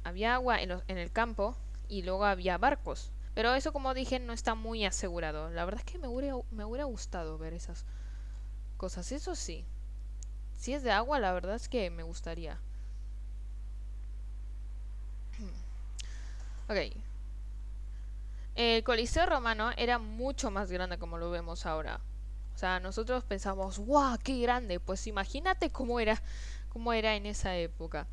había 0.03 0.33
agua 0.33 0.63
en, 0.63 0.71
en 0.87 0.97
el 0.97 1.11
campo 1.11 1.55
y 1.87 2.01
luego 2.01 2.25
había 2.25 2.57
barcos. 2.57 3.11
Pero 3.35 3.53
eso, 3.53 3.71
como 3.71 3.93
dije, 3.93 4.17
no 4.17 4.33
está 4.33 4.55
muy 4.55 4.83
asegurado. 4.83 5.51
La 5.51 5.63
verdad 5.63 5.83
es 5.85 5.91
que 5.91 5.99
me 5.99 6.07
hubiera, 6.07 6.37
me 6.49 6.65
hubiera 6.65 6.85
gustado 6.85 7.37
ver 7.37 7.53
esas 7.53 7.85
cosas. 8.77 9.11
Eso 9.11 9.35
sí. 9.35 9.63
Si 10.57 10.73
es 10.73 10.81
de 10.81 10.89
agua, 10.89 11.19
la 11.19 11.33
verdad 11.33 11.53
es 11.53 11.69
que 11.69 11.91
me 11.91 12.01
gustaría. 12.01 12.57
ok. 16.67 17.14
El 18.55 18.83
Coliseo 18.83 19.25
romano 19.25 19.71
era 19.77 19.99
mucho 19.99 20.49
más 20.51 20.71
grande 20.71 20.97
como 20.97 21.17
lo 21.17 21.29
vemos 21.29 21.65
ahora. 21.65 21.99
O 22.53 22.57
sea, 22.57 22.79
nosotros 22.79 23.23
pensamos, 23.25 23.79
¡guau! 23.79 24.17
¡Qué 24.23 24.39
grande! 24.39 24.79
Pues 24.79 25.07
imagínate 25.07 25.69
cómo 25.71 25.99
era, 25.99 26.21
cómo 26.69 26.93
era 26.93 27.15
en 27.15 27.25
esa 27.25 27.55
época 27.57 28.07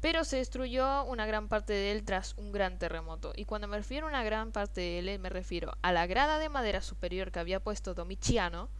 pero 0.00 0.24
se 0.24 0.36
destruyó 0.36 1.04
una 1.04 1.26
gran 1.26 1.48
parte 1.48 1.72
de 1.72 1.92
él 1.92 2.04
tras 2.04 2.34
un 2.38 2.52
gran 2.52 2.78
terremoto. 2.78 3.32
Y 3.36 3.44
cuando 3.44 3.68
me 3.68 3.76
refiero 3.76 4.06
a 4.06 4.10
una 4.10 4.24
gran 4.24 4.50
parte 4.50 4.80
de 4.80 4.98
él, 4.98 5.18
me 5.18 5.28
refiero 5.28 5.76
a 5.82 5.92
la 5.92 6.06
grada 6.06 6.38
de 6.38 6.48
madera 6.48 6.80
superior 6.80 7.30
que 7.30 7.38
había 7.38 7.60
puesto 7.60 7.94
Domiciano, 7.94 8.70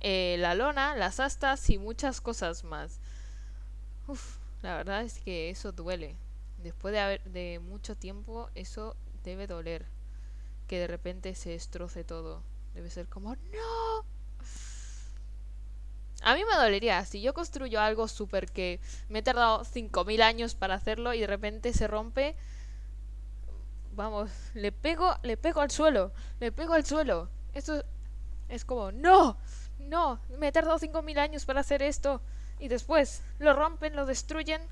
eh, 0.00 0.36
la 0.38 0.54
lona, 0.54 0.94
las 0.94 1.18
astas 1.18 1.68
y 1.70 1.78
muchas 1.78 2.20
cosas 2.20 2.62
más. 2.62 3.00
Uf, 4.06 4.38
la 4.62 4.76
verdad 4.76 5.02
es 5.02 5.18
que 5.18 5.50
eso 5.50 5.72
duele. 5.72 6.16
Después 6.66 6.90
de, 6.90 6.98
haber, 6.98 7.22
de 7.22 7.60
mucho 7.60 7.94
tiempo, 7.94 8.50
eso 8.56 8.96
debe 9.22 9.46
doler. 9.46 9.86
Que 10.66 10.80
de 10.80 10.88
repente 10.88 11.36
se 11.36 11.50
destroce 11.50 12.02
todo. 12.02 12.42
Debe 12.74 12.90
ser 12.90 13.06
como, 13.06 13.36
¡No! 13.36 14.04
A 16.22 16.34
mí 16.34 16.42
me 16.44 16.56
dolería 16.56 17.04
si 17.04 17.20
yo 17.20 17.34
construyo 17.34 17.80
algo 17.80 18.08
súper 18.08 18.50
que 18.50 18.80
me 19.08 19.20
he 19.20 19.22
tardado 19.22 19.64
5.000 19.64 20.22
años 20.22 20.56
para 20.56 20.74
hacerlo 20.74 21.14
y 21.14 21.20
de 21.20 21.28
repente 21.28 21.72
se 21.72 21.86
rompe. 21.86 22.34
Vamos, 23.92 24.30
le 24.54 24.72
pego, 24.72 25.14
le 25.22 25.36
pego 25.36 25.60
al 25.60 25.70
suelo, 25.70 26.10
le 26.40 26.50
pego 26.50 26.72
al 26.72 26.84
suelo. 26.84 27.28
Esto 27.54 27.84
es 28.48 28.64
como, 28.64 28.90
no, 28.90 29.38
no, 29.78 30.18
me 30.36 30.48
he 30.48 30.52
tardado 30.52 30.80
5.000 30.80 31.16
años 31.18 31.46
para 31.46 31.60
hacer 31.60 31.80
esto. 31.80 32.20
Y 32.58 32.66
después 32.66 33.22
lo 33.38 33.52
rompen, 33.52 33.94
lo 33.94 34.04
destruyen. 34.04 34.62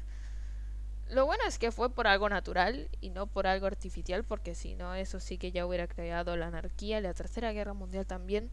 Lo 1.11 1.27
bueno 1.27 1.45
es 1.47 1.59
que 1.59 1.71
fue 1.71 1.91
por 1.91 2.07
algo 2.07 2.29
natural 2.29 2.89
y 3.01 3.11
no 3.11 3.27
por 3.27 3.47
algo 3.47 3.67
artificial, 3.67 4.25
porque 4.25 4.55
si 4.55 4.75
no, 4.75 4.95
eso 4.95 5.21
sí 5.21 5.39
que 5.39 5.53
ya 5.53 5.67
hubiera 5.67 5.87
creado 5.87 6.37
la 6.37 6.47
anarquía 6.47 7.01
la 7.01 7.15
Tercera 7.15 7.53
Guerra 7.53 7.75
Mundial 7.75 8.07
también. 8.07 8.51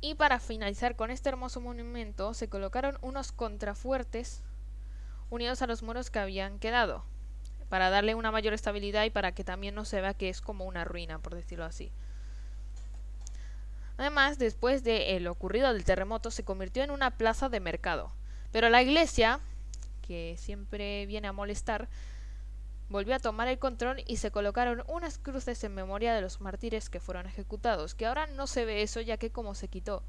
Y 0.00 0.14
para 0.14 0.38
finalizar 0.38 0.96
con 0.96 1.10
este 1.10 1.30
hermoso 1.30 1.60
monumento 1.60 2.34
se 2.34 2.48
colocaron 2.48 2.98
unos 3.00 3.32
contrafuertes 3.32 4.42
unidos 5.30 5.62
a 5.62 5.66
los 5.66 5.82
muros 5.82 6.10
que 6.10 6.18
habían 6.18 6.58
quedado, 6.58 7.04
para 7.68 7.90
darle 7.90 8.14
una 8.14 8.30
mayor 8.30 8.52
estabilidad 8.54 9.04
y 9.04 9.10
para 9.10 9.32
que 9.32 9.44
también 9.44 9.74
no 9.74 9.84
se 9.84 10.00
vea 10.00 10.14
que 10.14 10.28
es 10.28 10.40
como 10.40 10.66
una 10.66 10.84
ruina, 10.84 11.18
por 11.18 11.34
decirlo 11.34 11.64
así. 11.64 11.90
Además, 13.96 14.38
después 14.38 14.84
de 14.84 15.18
lo 15.20 15.32
ocurrido 15.32 15.72
del 15.72 15.84
terremoto, 15.84 16.30
se 16.30 16.44
convirtió 16.44 16.82
en 16.82 16.90
una 16.90 17.12
plaza 17.12 17.48
de 17.48 17.60
mercado. 17.60 18.12
Pero 18.52 18.68
la 18.68 18.82
iglesia, 18.82 19.40
que 20.06 20.36
siempre 20.38 21.06
viene 21.06 21.28
a 21.28 21.32
molestar, 21.32 21.88
volvió 22.88 23.14
a 23.14 23.18
tomar 23.18 23.48
el 23.48 23.58
control 23.58 24.02
y 24.06 24.18
se 24.18 24.30
colocaron 24.30 24.84
unas 24.86 25.18
cruces 25.18 25.64
en 25.64 25.74
memoria 25.74 26.14
de 26.14 26.20
los 26.20 26.40
mártires 26.40 26.90
que 26.90 27.00
fueron 27.00 27.26
ejecutados, 27.26 27.94
que 27.94 28.06
ahora 28.06 28.26
no 28.26 28.46
se 28.46 28.64
ve 28.64 28.82
eso 28.82 29.00
ya 29.00 29.16
que 29.16 29.30
como 29.30 29.54
se 29.54 29.68
quitó 29.68 30.02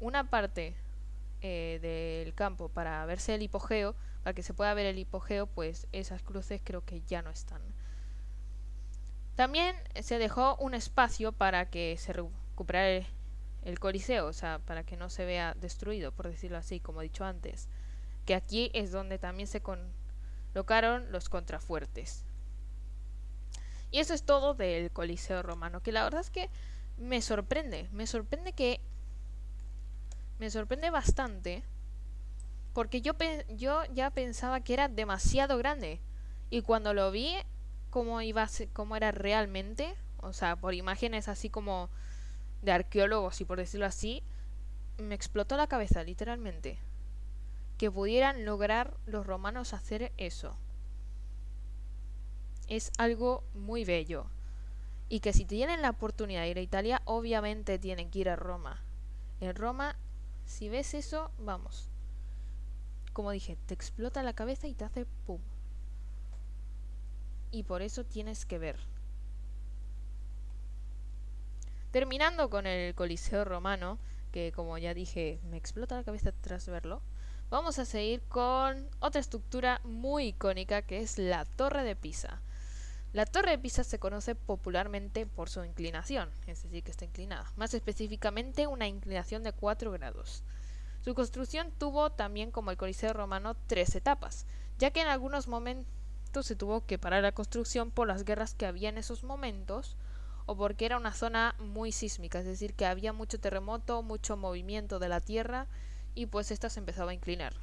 una 0.00 0.28
parte 0.28 0.74
eh, 1.40 1.78
del 1.80 2.34
campo 2.34 2.68
para 2.68 3.06
verse 3.06 3.34
el 3.34 3.42
hipogeo, 3.42 3.94
para 4.24 4.34
que 4.34 4.42
se 4.42 4.54
pueda 4.54 4.74
ver 4.74 4.86
el 4.86 4.98
hipogeo, 4.98 5.46
pues 5.46 5.86
esas 5.92 6.22
cruces 6.22 6.60
creo 6.64 6.84
que 6.84 7.02
ya 7.02 7.22
no 7.22 7.30
están. 7.30 7.62
También 9.36 9.76
se 10.02 10.18
dejó 10.18 10.56
un 10.56 10.74
espacio 10.74 11.30
para 11.30 11.70
que 11.70 11.96
se 11.96 12.12
recuperara 12.12 12.88
el, 12.88 13.06
el 13.62 13.78
coliseo, 13.78 14.26
o 14.26 14.32
sea, 14.32 14.58
para 14.58 14.82
que 14.82 14.96
no 14.96 15.10
se 15.10 15.24
vea 15.24 15.54
destruido, 15.54 16.10
por 16.10 16.26
decirlo 16.28 16.58
así, 16.58 16.80
como 16.80 17.00
he 17.00 17.04
dicho 17.04 17.24
antes. 17.24 17.68
Que 18.28 18.34
aquí 18.34 18.70
es 18.74 18.92
donde 18.92 19.18
también 19.18 19.48
se 19.48 19.62
con 19.62 19.90
Locaron 20.52 21.10
los 21.10 21.30
contrafuertes. 21.30 22.26
Y 23.90 24.00
eso 24.00 24.12
es 24.12 24.22
todo 24.22 24.52
del 24.52 24.90
Coliseo 24.90 25.42
romano, 25.42 25.82
que 25.82 25.92
la 25.92 26.04
verdad 26.04 26.20
es 26.20 26.28
que 26.28 26.50
me 26.98 27.22
sorprende, 27.22 27.88
me 27.90 28.06
sorprende 28.06 28.52
que 28.52 28.82
me 30.38 30.50
sorprende 30.50 30.90
bastante 30.90 31.64
porque 32.74 33.00
yo 33.00 33.14
yo 33.48 33.82
ya 33.94 34.10
pensaba 34.10 34.60
que 34.60 34.74
era 34.74 34.88
demasiado 34.88 35.56
grande 35.56 35.98
y 36.50 36.60
cuando 36.60 36.92
lo 36.92 37.10
vi 37.10 37.34
como 37.88 38.20
iba 38.20 38.46
cómo 38.74 38.94
era 38.94 39.10
realmente, 39.10 39.94
o 40.18 40.34
sea, 40.34 40.56
por 40.56 40.74
imágenes 40.74 41.28
así 41.28 41.48
como 41.48 41.88
de 42.60 42.72
arqueólogos 42.72 43.40
y 43.40 43.46
por 43.46 43.56
decirlo 43.56 43.86
así, 43.86 44.22
me 44.98 45.14
explotó 45.14 45.56
la 45.56 45.66
cabeza 45.66 46.04
literalmente 46.04 46.78
que 47.78 47.90
pudieran 47.90 48.44
lograr 48.44 48.96
los 49.06 49.26
romanos 49.26 49.72
hacer 49.72 50.12
eso. 50.16 50.56
Es 52.66 52.90
algo 52.98 53.44
muy 53.54 53.84
bello. 53.84 54.26
Y 55.08 55.20
que 55.20 55.32
si 55.32 55.44
tienen 55.46 55.80
la 55.80 55.90
oportunidad 55.90 56.42
de 56.42 56.50
ir 56.50 56.58
a 56.58 56.62
Italia, 56.62 57.00
obviamente 57.06 57.78
tienen 57.78 58.10
que 58.10 58.18
ir 58.18 58.28
a 58.28 58.36
Roma. 58.36 58.82
En 59.40 59.54
Roma, 59.54 59.96
si 60.44 60.68
ves 60.68 60.92
eso, 60.92 61.30
vamos. 61.38 61.88
Como 63.12 63.30
dije, 63.30 63.56
te 63.66 63.74
explota 63.74 64.22
la 64.22 64.34
cabeza 64.34 64.66
y 64.66 64.74
te 64.74 64.84
hace 64.84 65.06
pum. 65.26 65.40
Y 67.50 67.62
por 67.62 67.80
eso 67.80 68.04
tienes 68.04 68.44
que 68.44 68.58
ver. 68.58 68.78
Terminando 71.90 72.50
con 72.50 72.66
el 72.66 72.94
Coliseo 72.94 73.44
romano, 73.44 73.98
que 74.30 74.52
como 74.52 74.76
ya 74.76 74.92
dije, 74.92 75.40
me 75.48 75.56
explota 75.56 75.96
la 75.96 76.04
cabeza 76.04 76.32
tras 76.32 76.66
verlo. 76.68 77.00
Vamos 77.50 77.78
a 77.78 77.86
seguir 77.86 78.20
con 78.28 78.90
otra 79.00 79.22
estructura 79.22 79.80
muy 79.82 80.26
icónica 80.26 80.82
que 80.82 80.98
es 80.98 81.16
la 81.16 81.46
Torre 81.46 81.82
de 81.82 81.96
Pisa. 81.96 82.42
La 83.14 83.24
Torre 83.24 83.52
de 83.52 83.58
Pisa 83.58 83.84
se 83.84 83.98
conoce 83.98 84.34
popularmente 84.34 85.24
por 85.24 85.48
su 85.48 85.64
inclinación, 85.64 86.28
es 86.46 86.62
decir, 86.64 86.84
que 86.84 86.90
está 86.90 87.06
inclinada, 87.06 87.50
más 87.56 87.72
específicamente 87.72 88.66
una 88.66 88.86
inclinación 88.86 89.42
de 89.44 89.52
4 89.52 89.90
grados. 89.92 90.42
Su 91.02 91.14
construcción 91.14 91.72
tuvo 91.78 92.12
también 92.12 92.50
como 92.50 92.70
el 92.70 92.76
Coliseo 92.76 93.14
romano 93.14 93.56
tres 93.66 93.94
etapas, 93.94 94.44
ya 94.76 94.90
que 94.90 95.00
en 95.00 95.08
algunos 95.08 95.48
momentos 95.48 96.44
se 96.44 96.54
tuvo 96.54 96.84
que 96.84 96.98
parar 96.98 97.22
la 97.22 97.32
construcción 97.32 97.90
por 97.90 98.06
las 98.08 98.26
guerras 98.26 98.52
que 98.52 98.66
había 98.66 98.90
en 98.90 98.98
esos 98.98 99.24
momentos 99.24 99.96
o 100.44 100.54
porque 100.54 100.84
era 100.84 100.98
una 100.98 101.14
zona 101.14 101.54
muy 101.58 101.92
sísmica, 101.92 102.40
es 102.40 102.44
decir, 102.44 102.74
que 102.74 102.84
había 102.84 103.14
mucho 103.14 103.40
terremoto, 103.40 104.02
mucho 104.02 104.36
movimiento 104.36 104.98
de 104.98 105.08
la 105.08 105.22
tierra 105.22 105.66
y 106.14 106.26
pues 106.26 106.50
esta 106.50 106.70
se 106.70 106.80
empezaba 106.80 107.10
a 107.10 107.14
inclinar. 107.14 107.54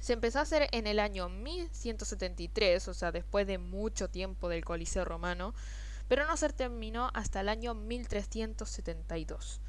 Se 0.00 0.14
empezó 0.14 0.40
a 0.40 0.42
hacer 0.42 0.68
en 0.72 0.86
el 0.86 0.98
año 0.98 1.28
1173, 1.28 2.88
o 2.88 2.94
sea, 2.94 3.12
después 3.12 3.46
de 3.46 3.58
mucho 3.58 4.08
tiempo 4.08 4.48
del 4.48 4.64
Coliseo 4.64 5.04
romano, 5.04 5.54
pero 6.08 6.26
no 6.26 6.36
se 6.36 6.48
terminó 6.48 7.10
hasta 7.14 7.40
el 7.40 7.48
año 7.48 7.74
1372. 7.74 9.60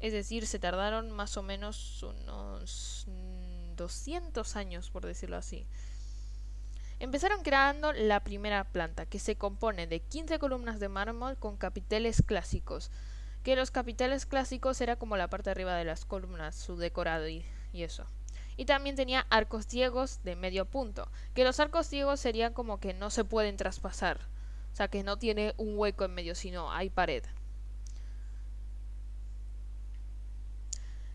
Es 0.00 0.12
decir, 0.12 0.46
se 0.46 0.58
tardaron 0.58 1.10
más 1.10 1.36
o 1.36 1.42
menos 1.42 2.02
unos 2.02 3.06
200 3.76 4.56
años, 4.56 4.90
por 4.90 5.06
decirlo 5.06 5.36
así. 5.36 5.66
Empezaron 6.98 7.42
creando 7.42 7.92
la 7.92 8.22
primera 8.22 8.64
planta, 8.64 9.06
que 9.06 9.18
se 9.18 9.36
compone 9.36 9.86
de 9.86 10.00
15 10.00 10.38
columnas 10.38 10.80
de 10.80 10.88
mármol 10.88 11.36
con 11.36 11.56
capiteles 11.56 12.22
clásicos, 12.24 12.90
que 13.42 13.56
los 13.56 13.70
capiteles 13.70 14.26
clásicos 14.26 14.80
era 14.80 14.96
como 14.96 15.16
la 15.16 15.28
parte 15.28 15.44
de 15.44 15.52
arriba 15.52 15.74
de 15.74 15.84
las 15.84 16.04
columnas, 16.04 16.54
su 16.54 16.76
decorado 16.76 17.28
y, 17.28 17.44
eso. 17.72 18.06
Y 18.56 18.66
también 18.66 18.96
tenía 18.96 19.26
arcos 19.30 19.66
ciegos 19.66 20.22
de 20.22 20.36
medio 20.36 20.66
punto, 20.66 21.10
que 21.34 21.44
los 21.44 21.58
arcos 21.58 21.86
ciegos 21.86 22.20
serían 22.20 22.52
como 22.52 22.78
que 22.78 22.94
no 22.94 23.10
se 23.10 23.24
pueden 23.24 23.56
traspasar, 23.56 24.18
o 24.72 24.76
sea 24.76 24.88
que 24.88 25.02
no 25.02 25.16
tiene 25.16 25.54
un 25.56 25.76
hueco 25.76 26.04
en 26.04 26.14
medio, 26.14 26.34
sino 26.34 26.70
hay 26.70 26.90
pared. 26.90 27.24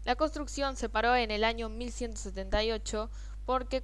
La 0.04 0.16
construcción 0.16 0.78
se 0.78 0.90
paró 0.90 1.16
en 1.16 1.32
el 1.32 1.44
año 1.44 1.70
1178 1.70 3.10
porque 3.46 3.84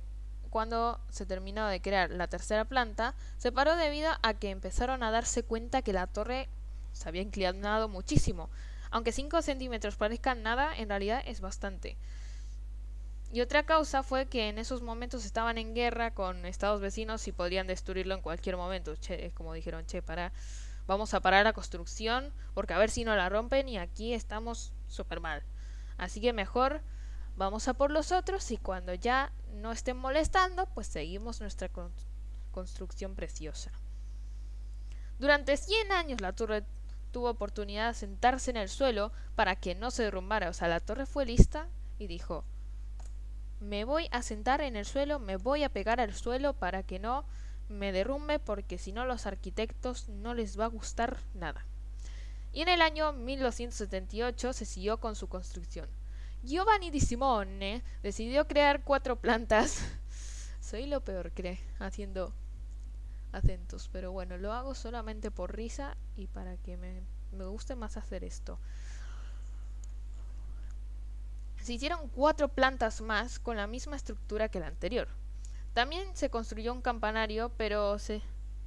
cuando 0.50 1.02
se 1.10 1.26
terminó 1.26 1.68
de 1.68 1.82
crear 1.82 2.12
la 2.12 2.28
tercera 2.28 2.64
planta, 2.64 3.16
se 3.38 3.52
paró 3.52 3.76
debido 3.76 4.12
a 4.22 4.34
que 4.34 4.52
empezaron 4.52 5.04
a 5.04 5.12
darse 5.12 5.44
cuenta 5.44 5.82
que 5.82 5.94
la 5.94 6.08
torre 6.08 6.48
se 6.94 7.10
había 7.10 7.22
inclinado 7.22 7.90
muchísimo. 7.90 8.50
Aunque 8.92 9.12
5 9.12 9.42
centímetros 9.42 9.98
parezcan 9.98 10.44
nada, 10.44 10.76
en 10.78 10.90
realidad 10.90 11.22
es 11.26 11.42
bastante. 11.42 11.98
Y 13.34 13.42
otra 13.42 13.66
causa 13.66 14.04
fue 14.04 14.28
que 14.28 14.48
en 14.48 14.60
esos 14.60 14.84
momentos 14.84 15.26
estaban 15.26 15.58
en 15.58 15.74
guerra 15.74 16.14
con 16.14 16.46
estados 16.46 16.80
vecinos 16.80 17.28
y 17.28 17.32
podrían 17.32 17.66
destruirlo 17.66 18.14
en 18.14 18.22
cualquier 18.22 18.58
momento. 18.58 18.96
Che, 18.96 19.32
como 19.32 19.54
dijeron, 19.54 19.88
che, 19.88 20.04
para, 20.04 20.32
vamos 20.86 21.16
a 21.16 21.20
parar 21.20 21.44
la 21.44 21.54
construcción 21.54 22.32
porque 22.54 22.74
a 22.74 22.78
ver 22.78 22.92
si 22.92 23.04
no 23.04 23.16
la 23.16 23.30
rompen 23.30 23.68
y 23.68 23.80
aquí 23.80 24.14
estamos 24.14 24.72
súper 24.88 25.20
mal. 25.20 25.44
Así 25.98 26.22
que 26.22 26.32
mejor 26.32 26.82
vamos 27.36 27.68
a 27.68 27.74
por 27.74 27.90
los 27.90 28.12
otros 28.12 28.52
y 28.52 28.58
cuando 28.58 28.94
ya 28.94 29.32
no 29.54 29.72
estén 29.72 29.98
molestando, 29.98 30.68
pues 30.68 30.86
seguimos 30.86 31.42
nuestra 31.42 31.70
construcción 32.52 33.16
preciosa. 33.16 33.72
Durante 35.18 35.58
100 35.58 35.92
años 35.92 36.22
la 36.22 36.34
torre 36.34 36.64
tuvo 37.14 37.30
oportunidad 37.30 37.88
de 37.88 37.94
sentarse 37.94 38.52
en 38.52 38.58
el 38.58 38.68
suelo 38.68 39.14
para 39.36 39.56
que 39.56 39.76
no 39.76 39.92
se 39.92 40.04
derrumbara. 40.04 40.50
O 40.50 40.54
sea, 40.54 40.68
la 40.68 40.82
torre 40.82 41.06
fue 41.06 41.26
lista 41.26 41.70
y 41.98 42.08
dijo, 42.08 42.44
me 43.62 43.86
voy 43.86 44.10
a 44.12 44.22
sentar 44.22 44.60
en 44.60 44.76
el 44.76 44.86
suelo, 44.86 45.20
me 45.20 45.38
voy 45.38 45.64
a 45.64 45.70
pegar 45.70 46.02
al 46.02 46.14
suelo 46.14 46.54
para 46.54 46.84
que 46.84 47.00
no 47.00 47.24
me 47.70 47.94
derrumbe 47.94 48.40
porque 48.40 48.78
si 48.78 48.92
no 48.92 49.06
los 49.06 49.26
arquitectos 49.26 50.10
no 50.10 50.34
les 50.34 50.60
va 50.60 50.66
a 50.66 50.68
gustar 50.68 51.18
nada. 51.34 51.66
Y 52.52 52.62
en 52.62 52.68
el 52.68 52.82
año 52.82 53.14
1278 53.14 54.52
se 54.52 54.66
siguió 54.66 55.00
con 55.00 55.16
su 55.16 55.30
construcción. 55.30 55.88
Giovanni 56.44 56.92
di 56.92 57.00
Simone 57.00 57.82
decidió 58.04 58.48
crear 58.48 58.84
cuatro 58.84 59.16
plantas. 59.16 59.82
Soy 60.60 60.88
lo 60.88 61.02
peor, 61.02 61.32
cree, 61.32 61.60
haciendo 61.80 62.34
acentos, 63.34 63.90
pero 63.92 64.12
bueno, 64.12 64.38
lo 64.38 64.54
hago 64.54 64.76
solamente 64.76 65.32
por 65.32 65.56
risa 65.56 65.98
y 66.16 66.28
para 66.28 66.58
que 66.58 66.78
me, 66.78 67.04
me 67.32 67.46
guste 67.46 67.76
más 67.76 67.98
hacer 67.98 68.24
esto. 68.24 68.60
Se 71.62 71.74
hicieron 71.74 72.10
cuatro 72.10 72.50
plantas 72.50 73.02
más 73.02 73.40
con 73.40 73.58
la 73.58 73.68
misma 73.68 73.96
estructura 73.96 74.50
que 74.50 74.60
la 74.60 74.68
anterior. 74.68 75.08
También 75.74 76.16
se 76.16 76.30
construyó 76.30 76.74
un 76.74 76.82
campanario, 76.82 77.50
pero 77.58 77.98
se 78.00 78.22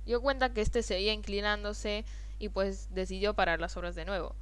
dio 0.05 0.21
cuenta 0.21 0.53
que 0.53 0.63
este 0.63 0.83
seguía 0.83 1.13
inclinándose 1.13 2.05
y 2.39 2.49
pues 2.49 2.93
decidió 2.95 3.35
parar 3.35 3.61
las 3.61 3.77
obras 3.77 3.95
de 3.95 4.05
nuevo. 4.05 4.35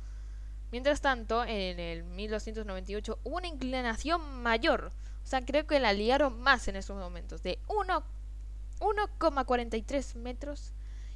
Mientras 0.71 1.01
tanto, 1.01 1.45
en 1.45 1.79
el 1.79 2.05
1298 2.05 3.19
hubo 3.23 3.37
una 3.37 3.47
inclinación 3.47 4.43
mayor. 4.43 4.93
O 5.23 5.27
sea, 5.27 5.45
creo 5.45 5.67
que 5.67 5.79
la 5.81 5.93
liaron 5.93 6.41
más 6.41 6.69
en 6.69 6.77
esos 6.77 6.97
momentos, 6.97 7.43
de 7.43 7.59
1,43 8.85 10.15
metros 10.17 10.73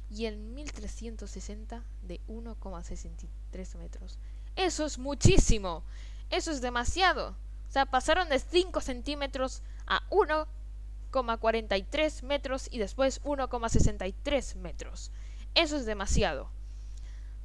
y 0.09 0.25
en 0.25 0.55
1360 0.55 1.83
de 2.01 2.19
1,63 2.27 3.77
metros. 3.77 4.17
Eso 4.55 4.85
es 4.85 4.97
muchísimo. 4.97 5.83
Eso 6.31 6.49
es 6.51 6.61
demasiado. 6.61 7.35
O 7.67 7.71
sea, 7.71 7.85
pasaron 7.85 8.29
de 8.29 8.39
5 8.39 8.81
centímetros 8.81 9.61
a 9.85 10.01
1,43 10.09 12.23
metros 12.23 12.67
y 12.71 12.79
después 12.79 13.21
1,63 13.21 14.55
metros. 14.55 15.11
Eso 15.53 15.77
es 15.77 15.85
demasiado. 15.85 16.49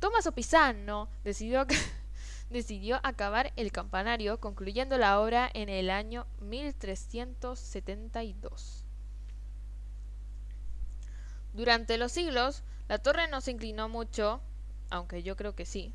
Tommaso 0.00 0.32
Pisano 0.32 1.10
decidió, 1.22 1.66
decidió 2.50 2.98
acabar 3.02 3.52
el 3.56 3.72
campanario, 3.72 4.40
concluyendo 4.40 4.96
la 4.96 5.20
obra 5.20 5.50
en 5.52 5.68
el 5.68 5.90
año 5.90 6.26
1372. 6.40 8.83
Durante 11.54 11.96
los 11.98 12.12
siglos, 12.12 12.64
la 12.88 12.98
torre 12.98 13.28
no 13.28 13.40
se 13.40 13.52
inclinó 13.52 13.88
mucho, 13.88 14.40
aunque 14.90 15.22
yo 15.22 15.36
creo 15.36 15.54
que 15.54 15.64
sí, 15.64 15.94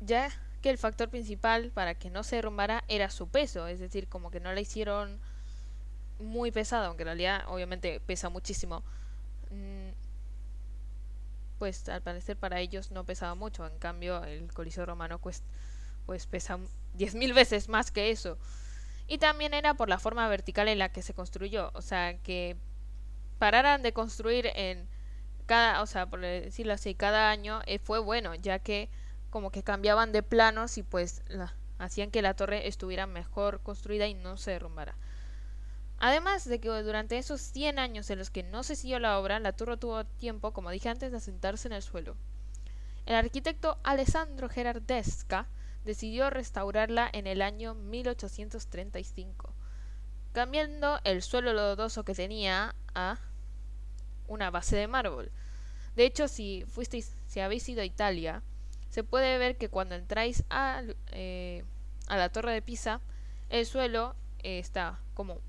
ya 0.00 0.30
que 0.62 0.70
el 0.70 0.78
factor 0.78 1.10
principal 1.10 1.70
para 1.70 1.94
que 1.94 2.10
no 2.10 2.24
se 2.24 2.36
derrumbara 2.36 2.82
era 2.88 3.10
su 3.10 3.28
peso, 3.28 3.68
es 3.68 3.78
decir, 3.78 4.08
como 4.08 4.30
que 4.30 4.40
no 4.40 4.52
la 4.52 4.60
hicieron 4.60 5.20
muy 6.18 6.50
pesada, 6.50 6.86
aunque 6.86 7.02
en 7.02 7.08
realidad 7.08 7.44
obviamente 7.48 8.00
pesa 8.00 8.30
muchísimo. 8.30 8.82
Mm, 9.50 9.90
pues 11.58 11.88
al 11.88 12.02
parecer 12.02 12.36
para 12.36 12.60
ellos 12.60 12.90
no 12.90 13.04
pesaba 13.04 13.34
mucho, 13.34 13.66
en 13.66 13.78
cambio 13.78 14.24
el 14.24 14.52
Coliseo 14.52 14.86
Romano 14.86 15.18
pues, 15.18 15.42
pues 16.06 16.26
pesa 16.26 16.58
10.000 16.96 17.34
veces 17.34 17.68
más 17.68 17.90
que 17.90 18.10
eso. 18.10 18.38
Y 19.06 19.18
también 19.18 19.54
era 19.54 19.74
por 19.74 19.88
la 19.88 19.98
forma 19.98 20.28
vertical 20.28 20.68
en 20.68 20.78
la 20.78 20.90
que 20.90 21.02
se 21.02 21.14
construyó, 21.14 21.70
o 21.74 21.82
sea, 21.82 22.18
que 22.18 22.56
pararan 23.38 23.82
de 23.82 23.92
construir 23.92 24.50
en 24.54 24.88
cada, 25.46 25.82
o 25.82 25.86
sea, 25.86 26.06
por 26.06 26.20
decirlo 26.20 26.72
así, 26.72 26.94
cada 26.94 27.30
año 27.30 27.60
eh, 27.66 27.78
fue 27.78 27.98
bueno, 27.98 28.34
ya 28.34 28.58
que 28.58 28.90
como 29.30 29.50
que 29.50 29.62
cambiaban 29.62 30.12
de 30.12 30.22
planos 30.22 30.78
y 30.78 30.82
pues 30.82 31.22
hacían 31.78 32.10
que 32.10 32.22
la 32.22 32.34
torre 32.34 32.68
estuviera 32.68 33.06
mejor 33.06 33.60
construida 33.62 34.06
y 34.06 34.14
no 34.14 34.36
se 34.36 34.52
derrumbara. 34.52 34.96
Además 35.98 36.44
de 36.44 36.60
que 36.60 36.68
durante 36.68 37.16
esos 37.16 37.40
100 37.40 37.78
años 37.78 38.10
en 38.10 38.18
los 38.18 38.30
que 38.30 38.42
no 38.42 38.62
se 38.62 38.76
siguió 38.76 38.98
la 38.98 39.18
obra, 39.18 39.40
la 39.40 39.52
torre 39.52 39.78
tuvo 39.78 40.04
tiempo, 40.04 40.52
como 40.52 40.70
dije 40.70 40.88
antes, 40.88 41.10
de 41.10 41.18
asentarse 41.18 41.68
en 41.68 41.72
el 41.72 41.82
suelo. 41.82 42.16
El 43.06 43.14
arquitecto 43.14 43.78
Alessandro 43.82 44.48
Gerardesca 44.48 45.48
decidió 45.84 46.28
restaurarla 46.28 47.08
en 47.12 47.26
el 47.26 47.40
año 47.40 47.74
1835, 47.74 49.54
cambiando 50.36 51.00
el 51.04 51.22
suelo 51.22 51.54
lodoso 51.54 52.04
que 52.04 52.12
tenía 52.12 52.74
a 52.94 53.16
una 54.28 54.50
base 54.50 54.76
de 54.76 54.86
mármol. 54.86 55.32
De 55.94 56.04
hecho, 56.04 56.28
si 56.28 56.66
fuisteis, 56.68 57.16
si 57.26 57.40
habéis 57.40 57.66
ido 57.70 57.80
a 57.80 57.86
Italia, 57.86 58.42
se 58.90 59.02
puede 59.02 59.38
ver 59.38 59.56
que 59.56 59.70
cuando 59.70 59.94
entráis 59.94 60.44
a, 60.50 60.82
eh, 61.12 61.64
a 62.08 62.18
la 62.18 62.28
torre 62.28 62.52
de 62.52 62.60
Pisa, 62.60 63.00
el 63.48 63.64
suelo 63.64 64.14
eh, 64.42 64.58
está 64.58 65.00
como 65.14 65.40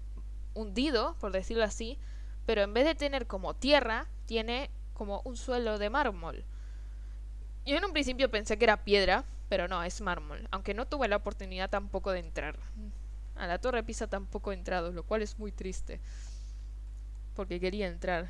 hundido, 0.53 1.17
por 1.19 1.33
decirlo 1.33 1.65
así, 1.65 1.99
pero 2.45 2.61
en 2.61 2.73
vez 2.73 2.85
de 2.85 2.95
tener 2.95 3.27
como 3.27 3.55
tierra, 3.55 4.07
tiene 4.25 4.71
como 4.93 5.21
un 5.25 5.35
suelo 5.35 5.79
de 5.79 5.89
mármol. 5.89 6.45
Yo 7.65 7.75
en 7.75 7.83
un 7.83 7.91
principio 7.91 8.31
pensé 8.31 8.57
que 8.57 8.63
era 8.63 8.85
piedra, 8.85 9.25
pero 9.49 9.67
no, 9.67 9.83
es 9.83 9.99
mármol, 9.99 10.47
aunque 10.49 10.73
no 10.73 10.85
tuve 10.87 11.09
la 11.09 11.17
oportunidad 11.17 11.69
tampoco 11.69 12.11
de 12.11 12.19
entrar. 12.19 12.57
A 13.37 13.47
la 13.47 13.59
Torre 13.59 13.83
Pisa 13.83 14.07
tampoco 14.07 14.51
he 14.51 14.55
entrado, 14.55 14.91
lo 14.91 15.03
cual 15.03 15.21
es 15.21 15.37
muy 15.37 15.51
triste, 15.51 15.99
porque 17.35 17.59
quería 17.59 17.87
entrar. 17.87 18.29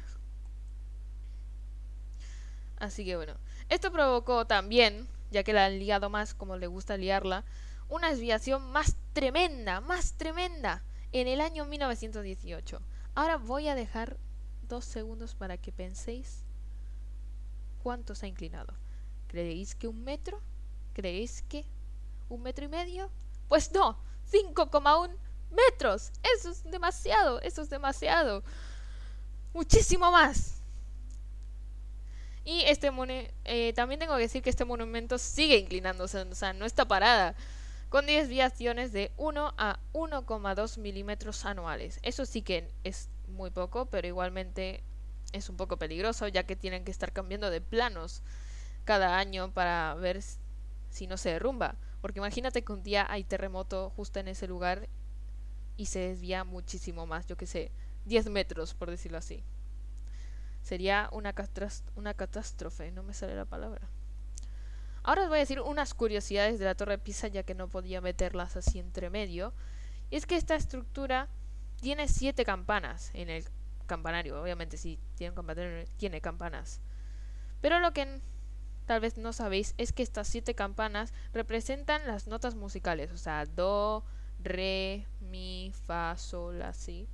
Así 2.78 3.06
que 3.06 3.16
bueno, 3.16 3.36
esto 3.70 3.92
provocó 3.92 4.46
también, 4.46 5.08
ya 5.32 5.44
que 5.44 5.54
la 5.54 5.66
han 5.66 5.80
liado 5.80 6.10
más 6.10 6.34
como 6.34 6.58
le 6.58 6.68
gusta 6.68 6.98
liarla, 6.98 7.44
una 7.90 8.10
desviación 8.10 8.72
más 8.72 8.98
tremenda, 9.14 9.82
más 9.82 10.14
tremenda 10.14 10.84
en 11.12 11.28
el 11.28 11.42
año 11.42 11.66
1918. 11.66 12.82
Ahora 13.16 13.38
voy 13.38 13.68
a 13.68 13.76
dejar 13.76 14.18
dos 14.68 14.86
segundos 14.86 15.36
para 15.36 15.58
que 15.58 15.72
penséis 15.72 16.44
cuánto 17.82 18.14
se 18.14 18.26
ha 18.26 18.30
inclinado. 18.30 18.74
¿Creéis 19.28 19.74
que 19.74 19.88
un 19.88 20.04
metro? 20.04 20.42
¿Creéis 20.94 21.42
que 21.44 21.66
un 22.30 22.44
metro 22.44 22.66
y 22.66 22.68
medio? 22.68 23.10
Pues 23.48 23.72
no, 23.72 23.98
5,1 24.32 25.16
metros. 25.52 26.12
Eso 26.36 26.50
es 26.52 26.64
demasiado, 26.64 27.42
eso 27.42 27.62
es 27.62 27.70
demasiado. 27.70 28.44
Muchísimo 29.54 30.12
más. 30.12 30.62
Y 32.44 32.62
este 32.62 32.90
eh, 33.44 33.74
también 33.74 34.00
tengo 34.00 34.16
que 34.16 34.22
decir 34.22 34.42
que 34.42 34.50
este 34.50 34.64
monumento 34.64 35.18
sigue 35.18 35.58
inclinándose, 35.58 36.20
o 36.20 36.36
sea, 36.36 36.54
no 36.54 36.66
está 36.66 36.86
parada 36.86 37.36
con 37.90 38.06
desviaciones 38.06 38.92
de 38.92 39.12
1 39.18 39.54
a 39.58 39.80
1,2 39.94 40.78
milímetros 40.78 41.46
anuales. 41.46 42.00
Eso 42.04 42.26
sí 42.26 42.42
que 42.42 42.70
es 42.84 43.10
muy 43.28 43.50
poco, 43.50 43.88
pero 43.88 44.08
igualmente 44.08 44.84
es 45.34 45.50
un 45.50 45.58
poco 45.58 45.78
peligroso 45.78 46.28
ya 46.28 46.44
que 46.44 46.56
tienen 46.56 46.86
que 46.86 46.92
estar 46.92 47.12
cambiando 47.12 47.50
de 47.50 47.62
planos 47.62 48.24
cada 48.86 49.18
año 49.18 49.52
para 49.54 49.94
ver 49.96 50.22
si 50.90 51.08
no 51.08 51.18
se 51.18 51.32
derrumba. 51.32 51.76
Porque 52.02 52.20
imagínate 52.20 52.64
que 52.64 52.74
un 52.74 52.84
día 52.84 53.06
hay 53.10 53.24
terremoto 53.24 53.90
justo 53.92 54.20
en 54.20 54.28
ese 54.28 54.48
lugar 54.48 54.88
y 55.78 55.88
se 55.88 56.00
desvía 56.00 56.44
muchísimo 56.44 57.06
más, 57.06 57.28
yo 57.28 57.38
que 57.38 57.48
sé, 57.48 57.72
10 58.06 58.30
metros 58.30 58.74
por 58.74 58.90
decirlo 58.90 59.18
así. 59.18 59.44
Sería 60.62 61.10
una, 61.12 61.34
una 61.96 62.14
catástrofe, 62.14 62.92
no 62.92 63.04
me 63.04 63.14
sale 63.14 63.36
la 63.36 63.46
palabra. 63.46 63.88
Ahora 65.04 65.24
os 65.24 65.30
voy 65.30 65.38
a 65.38 65.40
decir 65.40 65.62
unas 65.62 65.94
curiosidades 65.94 66.60
de 66.60 66.66
la 66.66 66.76
Torre 66.76 66.94
de 66.94 66.98
Pisa, 66.98 67.30
ya 67.30 67.44
que 67.44 67.56
no 67.56 67.70
podía 67.70 68.02
meterlas 68.02 68.58
así 68.58 68.80
entre 68.80 69.10
medio. 69.10 69.54
Es 70.12 70.26
que 70.26 70.36
esta 70.36 70.56
estructura 70.56 71.30
tiene 71.80 72.10
siete 72.10 72.44
campanas 72.44 73.12
en 73.14 73.30
el 73.30 73.46
campanario. 73.86 74.42
Obviamente, 74.42 74.76
si 74.76 75.00
tiene 75.16 75.30
un 75.32 75.36
campanario, 75.36 75.86
tiene 75.96 76.20
campanas. 76.20 76.82
Pero 77.62 77.80
lo 77.80 77.94
que 77.94 78.20
tal 78.88 79.02
vez 79.02 79.18
no 79.18 79.34
sabéis 79.34 79.76
es 79.78 79.92
que 79.92 80.02
estas 80.02 80.28
siete 80.28 80.56
campanas 80.56 81.14
representan 81.34 82.08
las 82.08 82.26
notas 82.26 82.56
musicales. 82.56 83.12
O 83.12 83.18
sea, 83.18 83.46
do, 83.46 84.04
re, 84.40 85.06
mi, 85.20 85.74
fa, 85.86 86.18
sol, 86.18 86.62
así. 86.62 87.08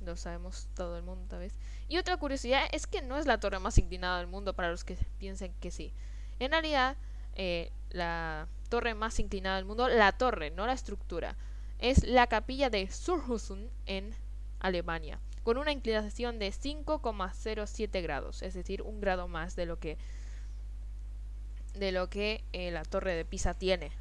Lo 0.00 0.16
sabemos 0.16 0.68
todo 0.74 0.96
el 0.96 1.02
mundo, 1.02 1.26
tal 1.28 1.40
vez. 1.40 1.54
Y 1.88 1.98
otra 1.98 2.16
curiosidad 2.16 2.62
es 2.72 2.86
que 2.86 3.02
no 3.02 3.18
es 3.18 3.26
la 3.26 3.40
torre 3.40 3.58
más 3.58 3.76
inclinada 3.76 4.18
del 4.18 4.28
mundo 4.28 4.54
para 4.54 4.70
los 4.70 4.84
que 4.84 4.96
piensen 5.18 5.52
que 5.60 5.72
sí. 5.72 5.92
En 6.38 6.52
realidad, 6.52 6.96
eh, 7.34 7.72
la 7.90 8.46
torre 8.68 8.94
más 8.94 9.18
inclinada 9.18 9.56
del 9.56 9.64
mundo, 9.64 9.88
la 9.88 10.12
torre, 10.12 10.50
no 10.50 10.66
la 10.66 10.72
estructura, 10.74 11.36
es 11.78 12.04
la 12.04 12.28
capilla 12.28 12.70
de 12.70 12.88
Surhusun 12.88 13.68
en 13.86 14.14
Alemania, 14.60 15.18
con 15.42 15.58
una 15.58 15.72
inclinación 15.72 16.38
de 16.38 16.52
5,07 16.52 18.02
grados, 18.02 18.42
es 18.42 18.54
decir, 18.54 18.82
un 18.82 19.00
grado 19.00 19.26
más 19.26 19.56
de 19.56 19.66
lo 19.66 19.78
que 19.78 19.98
de 21.74 21.92
lo 21.92 22.08
que 22.08 22.44
eh, 22.52 22.70
la 22.70 22.84
torre 22.84 23.14
de 23.14 23.24
Pisa 23.24 23.54
tiene. 23.54 23.92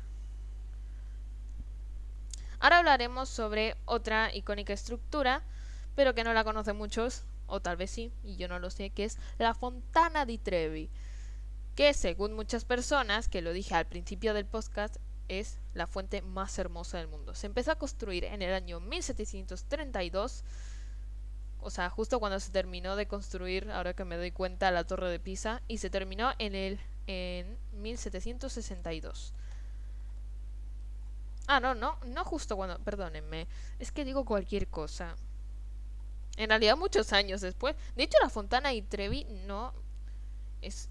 Ahora 2.60 2.80
hablaremos 2.80 3.28
sobre 3.28 3.76
otra 3.86 4.34
icónica 4.34 4.74
estructura, 4.74 5.44
pero 5.96 6.16
que 6.16 6.24
no 6.24 6.34
la 6.34 6.46
conocen 6.46 6.78
muchos, 6.78 7.26
o 7.46 7.60
tal 7.60 7.76
vez 7.76 7.92
sí, 7.92 8.14
y 8.24 8.38
yo 8.38 8.48
no 8.48 8.58
lo 8.60 8.70
sé, 8.70 8.90
que 8.90 9.04
es 9.04 9.18
la 9.38 9.54
Fontana 9.54 10.26
di 10.26 10.38
Trevi, 10.38 10.90
que 11.76 11.94
según 11.94 12.34
muchas 12.34 12.64
personas, 12.64 13.28
que 13.28 13.42
lo 13.42 13.52
dije 13.52 13.76
al 13.76 13.86
principio 13.86 14.34
del 14.34 14.46
podcast, 14.46 14.96
es 15.28 15.60
la 15.74 15.88
fuente 15.88 16.22
más 16.22 16.58
hermosa 16.58 17.00
del 17.00 17.08
mundo. 17.08 17.36
Se 17.36 17.48
empezó 17.48 17.72
a 17.72 17.78
construir 17.78 18.24
en 18.26 18.42
el 18.42 18.54
año 18.54 18.80
1732, 18.80 20.44
o 21.60 21.70
sea, 21.70 21.90
justo 21.90 22.20
cuando 22.20 22.40
se 22.40 22.52
terminó 22.52 22.96
de 22.96 23.08
construir, 23.08 23.72
ahora 23.72 23.94
que 23.94 24.06
me 24.06 24.18
doy 24.18 24.32
cuenta, 24.32 24.72
la 24.72 24.84
torre 24.86 25.10
de 25.10 25.20
Pisa, 25.20 25.62
y 25.68 25.80
se 25.80 25.90
terminó 25.90 26.32
en 26.40 26.56
el 26.56 26.80
en 27.08 27.58
1762. 27.74 29.34
Ah, 31.48 31.60
no, 31.60 31.76
no, 31.76 31.98
no 32.06 32.24
justo 32.24 32.56
cuando, 32.56 32.80
perdónenme, 32.80 33.48
es 33.80 33.92
que 33.92 34.06
digo 34.06 34.24
cualquier 34.26 34.68
cosa. 34.68 35.16
En 36.38 36.50
realidad 36.50 36.78
muchos 36.78 37.14
años 37.14 37.42
después. 37.42 37.76
De 37.96 38.04
hecho, 38.04 38.18
la 38.22 38.30
Fontana 38.30 38.74
y 38.74 38.82
Trevi 38.82 39.26
no 39.46 39.74
es 40.62 40.90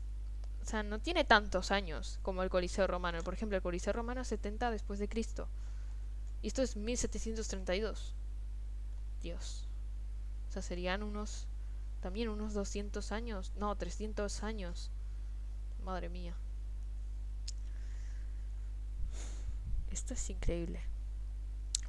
o 0.62 0.64
sea, 0.64 0.82
no 0.84 1.00
tiene 1.00 1.24
tantos 1.24 1.72
años 1.72 2.20
como 2.22 2.42
el 2.42 2.50
Coliseo 2.50 2.86
Romano. 2.86 3.22
Por 3.22 3.34
ejemplo, 3.34 3.56
el 3.56 3.62
Coliseo 3.62 3.92
Romano 3.92 4.20
es 4.20 4.28
70 4.28 4.70
después 4.70 5.00
de 5.00 5.08
Cristo. 5.08 5.48
Y 6.40 6.48
esto 6.48 6.62
es 6.62 6.76
1732. 6.76 8.14
Dios. 9.22 9.66
O 10.48 10.52
sea, 10.52 10.62
serían 10.62 11.02
unos 11.02 11.48
también 12.00 12.28
unos 12.28 12.52
200 12.52 13.12
años, 13.12 13.52
no, 13.56 13.74
300 13.76 14.42
años. 14.42 14.90
Madre 15.84 16.08
mía. 16.08 16.34
Esto 19.90 20.14
es 20.14 20.30
increíble. 20.30 20.80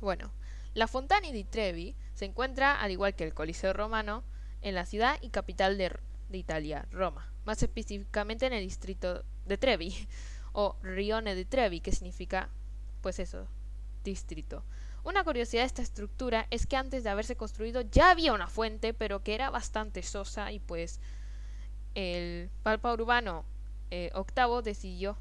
Bueno, 0.02 0.32
la 0.74 0.88
Fontana 0.88 1.32
di 1.32 1.44
Trevi 1.44 1.96
se 2.14 2.26
encuentra, 2.26 2.82
al 2.82 2.92
igual 2.92 3.16
que 3.16 3.24
el 3.24 3.34
Coliseo 3.34 3.74
Romano, 3.74 4.24
en 4.62 4.76
la 4.76 4.86
ciudad 4.86 5.18
y 5.22 5.30
capital 5.30 5.78
de, 5.78 5.96
de 6.30 6.38
Italia, 6.38 6.88
Roma, 6.92 7.32
más 7.46 7.62
específicamente 7.62 8.46
en 8.46 8.54
el 8.54 8.64
distrito 8.64 9.24
de 9.46 9.58
Trevi, 9.58 10.08
o 10.54 10.76
Rione 10.82 11.36
di 11.36 11.46
Trevi, 11.46 11.80
que 11.80 11.92
significa, 11.92 12.50
pues 13.02 13.20
eso, 13.20 13.48
distrito. 14.04 14.66
Una 15.04 15.24
curiosidad 15.24 15.62
de 15.62 15.68
esta 15.68 15.82
estructura 15.82 16.48
es 16.50 16.66
que 16.66 16.78
antes 16.78 17.04
de 17.04 17.10
haberse 17.10 17.36
construido 17.36 17.82
ya 17.82 18.10
había 18.12 18.34
una 18.34 18.48
fuente, 18.48 18.94
pero 18.94 19.22
que 19.22 19.36
era 19.36 19.50
bastante 19.50 20.02
sosa 20.02 20.52
y 20.52 20.60
pues 20.60 21.00
el 21.94 22.50
Papa 22.64 22.94
Urbano 22.94 23.46
eh, 23.96 24.10
octavo 24.16 24.64
decidió 24.64 25.16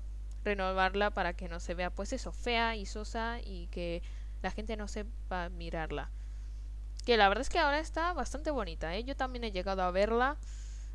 renovarla 0.45 1.11
para 1.11 1.35
que 1.35 1.47
no 1.47 1.61
se 1.61 1.75
vea 1.75 1.91
pues 1.91 2.15
eso, 2.15 2.33
fea 2.33 2.75
y 2.75 2.87
sosa 2.87 3.39
y 3.45 3.67
que 3.67 4.03
la 4.41 4.51
gente 4.51 4.79
no 4.79 4.89
sepa 4.89 5.51
mirarla. 5.51 6.11
Que 7.05 7.19
la 7.19 7.29
verdad 7.29 7.43
es 7.43 7.51
que 7.51 7.59
ahora 7.59 7.81
está 7.81 8.15
bastante 8.15 8.51
bonita, 8.51 8.97
¿eh? 8.97 9.05
Yo 9.05 9.15
también 9.15 9.45
he 9.45 9.53
llegado 9.53 9.83
a 9.83 9.91
verla, 9.91 10.39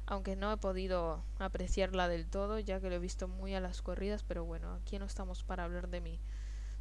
aunque 0.08 0.36
no 0.36 0.52
he 0.52 0.58
podido 0.58 1.24
apreciarla 1.38 2.08
del 2.08 2.28
todo, 2.28 2.58
ya 2.58 2.80
que 2.80 2.90
lo 2.90 2.96
he 2.96 3.00
visto 3.00 3.28
muy 3.28 3.54
a 3.54 3.62
las 3.62 3.84
corridas, 3.84 4.24
pero 4.24 4.44
bueno, 4.44 4.74
aquí 4.74 4.98
no 4.98 5.06
estamos 5.06 5.44
para 5.44 5.66
hablar 5.66 5.88
de 5.90 6.02
mí. 6.02 6.20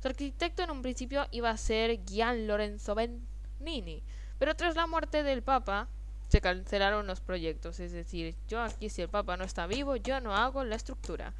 Su 0.00 0.09
arquitecto 0.09 0.62
en 0.62 0.70
un 0.70 0.80
principio 0.80 1.26
iba 1.30 1.50
a 1.50 1.59
ser 1.59 2.02
Gian 2.06 2.46
Lorenzo 2.46 2.94
Bernini, 2.94 4.02
pero 4.38 4.56
tras 4.56 4.76
la 4.76 4.87
muerte 4.87 5.22
del 5.22 5.42
Papa 5.42 5.90
se 6.28 6.40
cancelaron 6.40 7.06
los 7.06 7.20
proyectos, 7.20 7.80
es 7.80 7.92
decir, 7.92 8.34
yo 8.48 8.60
aquí 8.60 8.90
si 8.90 9.02
el 9.02 9.08
Papa 9.08 9.36
no 9.36 9.44
está 9.44 9.66
vivo, 9.66 9.96
yo 9.96 10.20
no 10.20 10.34
hago 10.34 10.64
la 10.64 10.76
estructura. 10.76 11.34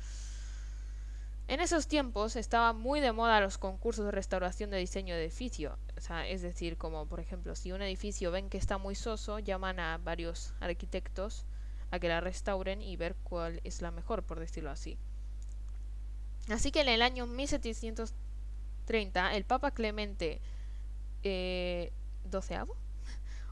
En 1.49 1.61
esos 1.61 1.87
tiempos 1.87 2.35
estaba 2.35 2.73
muy 2.73 2.99
de 3.01 3.13
moda 3.13 3.41
los 3.41 3.57
concursos 3.57 4.05
de 4.05 4.11
restauración 4.11 4.69
de 4.71 4.79
diseño 4.79 5.15
de 5.15 5.23
edificio. 5.23 5.79
Es 6.29 6.43
decir, 6.43 6.77
como 6.77 7.07
por 7.07 7.21
ejemplo, 7.21 7.55
si 7.55 7.71
un 7.71 7.83
edificio 7.83 8.33
ven 8.33 8.49
que 8.49 8.59
está 8.59 8.79
muy 8.79 8.97
soso, 8.97 9.39
llaman 9.39 9.79
a 9.79 9.99
varios 9.99 10.55
arquitectos 10.59 11.45
a 11.93 12.01
que 12.01 12.09
la 12.09 12.21
restauren 12.21 12.83
y 12.83 12.97
ver 12.97 13.15
cuál 13.23 13.61
es 13.63 13.81
la 13.81 13.93
mejor, 13.93 14.25
por 14.25 14.41
decirlo 14.41 14.71
así. 14.71 14.99
Así 16.49 16.73
que 16.73 16.81
en 16.81 16.89
el 16.89 17.03
año 17.03 17.27
1730, 17.27 19.37
el 19.37 19.45
Papa 19.45 19.71
Clemente 19.71 20.41
eh, 21.23 21.93
XII 22.31 22.73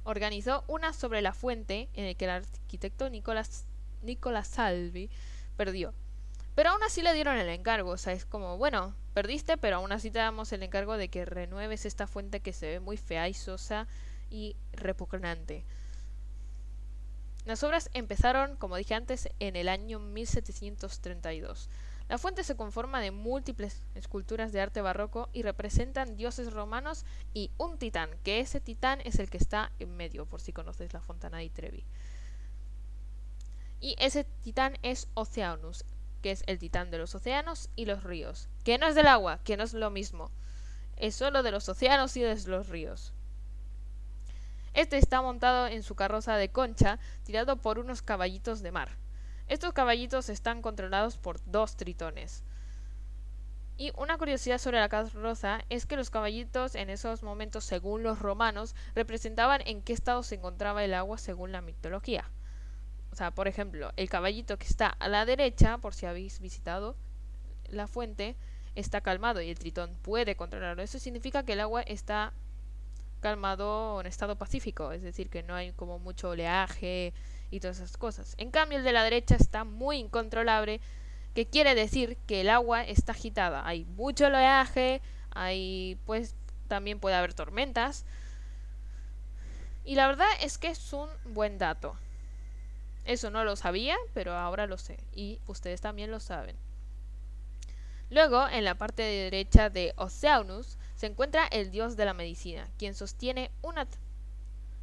organizó 0.04 0.64
una 0.68 0.92
sobre 0.92 1.22
la 1.22 1.32
fuente 1.32 1.88
en 1.94 2.04
el 2.04 2.16
que 2.16 2.26
el 2.26 2.30
arquitecto 2.30 3.10
Nicolás, 3.10 3.66
Nicolás 4.02 4.48
Salvi 4.48 5.10
perdió 5.56 5.92
pero 6.54 6.70
aún 6.70 6.82
así 6.84 7.02
le 7.02 7.12
dieron 7.14 7.36
el 7.36 7.48
encargo, 7.48 7.90
o 7.90 7.98
sea, 7.98 8.12
es 8.12 8.24
como, 8.24 8.56
bueno, 8.56 8.94
perdiste, 9.12 9.56
pero 9.56 9.76
aún 9.76 9.90
así 9.90 10.10
te 10.10 10.20
damos 10.20 10.52
el 10.52 10.62
encargo 10.62 10.96
de 10.96 11.08
que 11.08 11.24
renueves 11.24 11.84
esta 11.84 12.06
fuente 12.06 12.40
que 12.40 12.52
se 12.52 12.66
ve 12.66 12.80
muy 12.80 12.96
fea 12.96 13.28
y 13.28 13.34
sosa 13.34 13.88
y 14.30 14.56
repugnante. 14.72 15.64
Las 17.44 17.62
obras 17.64 17.90
empezaron, 17.92 18.56
como 18.56 18.76
dije 18.76 18.94
antes, 18.94 19.28
en 19.40 19.56
el 19.56 19.68
año 19.68 19.98
1732. 19.98 21.68
La 22.08 22.18
fuente 22.18 22.44
se 22.44 22.56
conforma 22.56 23.00
de 23.00 23.10
múltiples 23.10 23.82
esculturas 23.94 24.52
de 24.52 24.60
arte 24.60 24.82
barroco 24.82 25.30
y 25.32 25.42
representan 25.42 26.16
dioses 26.16 26.52
romanos 26.52 27.06
y 27.32 27.50
un 27.56 27.78
titán, 27.78 28.10
que 28.22 28.40
ese 28.40 28.60
titán 28.60 29.00
es 29.04 29.18
el 29.18 29.30
que 29.30 29.38
está 29.38 29.72
en 29.78 29.96
medio, 29.96 30.26
por 30.26 30.40
si 30.40 30.52
conoces 30.52 30.92
la 30.92 31.00
Fontana 31.00 31.38
di 31.38 31.48
Trevi. 31.48 31.84
Y 33.80 33.96
ese 33.98 34.24
titán 34.24 34.78
es 34.82 35.08
Oceanus, 35.14 35.84
que 36.20 36.30
es 36.30 36.42
el 36.46 36.58
titán 36.58 36.90
de 36.90 36.98
los 36.98 37.14
océanos 37.14 37.70
y 37.74 37.86
los 37.86 38.04
ríos, 38.04 38.48
que 38.64 38.78
no 38.78 38.86
es 38.86 38.94
del 38.94 39.06
agua, 39.06 39.40
que 39.44 39.56
no 39.56 39.64
es 39.64 39.72
lo 39.72 39.90
mismo, 39.90 40.30
es 40.96 41.14
solo 41.14 41.42
de 41.42 41.50
los 41.50 41.68
océanos 41.68 42.16
y 42.16 42.20
de 42.20 42.34
los 42.46 42.68
ríos. 42.68 43.12
Este 44.74 44.98
está 44.98 45.22
montado 45.22 45.68
en 45.68 45.82
su 45.82 45.94
carroza 45.94 46.36
de 46.36 46.50
concha, 46.50 46.98
tirado 47.24 47.56
por 47.56 47.78
unos 47.78 48.02
caballitos 48.02 48.60
de 48.60 48.72
mar. 48.72 49.03
Estos 49.54 49.72
caballitos 49.72 50.30
están 50.30 50.62
controlados 50.62 51.16
por 51.16 51.38
dos 51.46 51.76
tritones. 51.76 52.42
Y 53.76 53.92
una 53.96 54.18
curiosidad 54.18 54.58
sobre 54.58 54.80
la 54.80 54.88
carroza 54.88 55.60
es 55.68 55.86
que 55.86 55.94
los 55.94 56.10
caballitos 56.10 56.74
en 56.74 56.90
esos 56.90 57.22
momentos, 57.22 57.62
según 57.62 58.02
los 58.02 58.18
romanos, 58.18 58.74
representaban 58.96 59.60
en 59.64 59.80
qué 59.80 59.92
estado 59.92 60.24
se 60.24 60.34
encontraba 60.34 60.82
el 60.82 60.92
agua 60.92 61.18
según 61.18 61.52
la 61.52 61.60
mitología. 61.60 62.28
O 63.12 63.14
sea, 63.14 63.30
por 63.30 63.46
ejemplo, 63.46 63.92
el 63.94 64.10
caballito 64.10 64.58
que 64.58 64.66
está 64.66 64.88
a 64.88 65.06
la 65.06 65.24
derecha, 65.24 65.78
por 65.78 65.94
si 65.94 66.06
habéis 66.06 66.40
visitado 66.40 66.96
la 67.68 67.86
fuente, 67.86 68.36
está 68.74 69.02
calmado 69.02 69.40
y 69.40 69.50
el 69.50 69.58
tritón 69.60 69.96
puede 70.02 70.34
controlarlo. 70.34 70.82
Eso 70.82 70.98
significa 70.98 71.44
que 71.44 71.52
el 71.52 71.60
agua 71.60 71.82
está 71.82 72.32
calmado 73.20 74.00
en 74.00 74.08
estado 74.08 74.36
pacífico, 74.36 74.90
es 74.90 75.02
decir, 75.02 75.30
que 75.30 75.44
no 75.44 75.54
hay 75.54 75.70
como 75.74 76.00
mucho 76.00 76.30
oleaje 76.30 77.14
y 77.54 77.60
todas 77.60 77.78
esas 77.78 77.96
cosas. 77.96 78.34
En 78.36 78.50
cambio, 78.50 78.78
el 78.78 78.84
de 78.84 78.92
la 78.92 79.04
derecha 79.04 79.36
está 79.36 79.62
muy 79.62 79.98
incontrolable, 79.98 80.80
que 81.34 81.46
quiere 81.46 81.76
decir 81.76 82.16
que 82.26 82.40
el 82.40 82.50
agua 82.50 82.82
está 82.82 83.12
agitada. 83.12 83.64
Hay 83.64 83.84
mucho 83.84 84.26
oleaje, 84.26 85.00
hay 85.30 85.96
pues 86.04 86.34
también 86.66 86.98
puede 86.98 87.14
haber 87.14 87.32
tormentas. 87.32 88.06
Y 89.84 89.94
la 89.94 90.08
verdad 90.08 90.26
es 90.42 90.58
que 90.58 90.68
es 90.68 90.92
un 90.92 91.08
buen 91.26 91.58
dato. 91.58 91.96
Eso 93.04 93.30
no 93.30 93.44
lo 93.44 93.54
sabía, 93.54 93.96
pero 94.14 94.32
ahora 94.32 94.66
lo 94.66 94.76
sé. 94.76 94.98
Y 95.14 95.38
ustedes 95.46 95.80
también 95.80 96.10
lo 96.10 96.18
saben. 96.18 96.56
Luego, 98.10 98.48
en 98.48 98.64
la 98.64 98.74
parte 98.74 99.02
derecha 99.02 99.70
de 99.70 99.92
Oceanus, 99.96 100.76
se 100.96 101.06
encuentra 101.06 101.46
el 101.46 101.70
dios 101.70 101.96
de 101.96 102.04
la 102.04 102.14
medicina, 102.14 102.68
quien 102.78 102.94
sostiene 102.94 103.52
una 103.62 103.86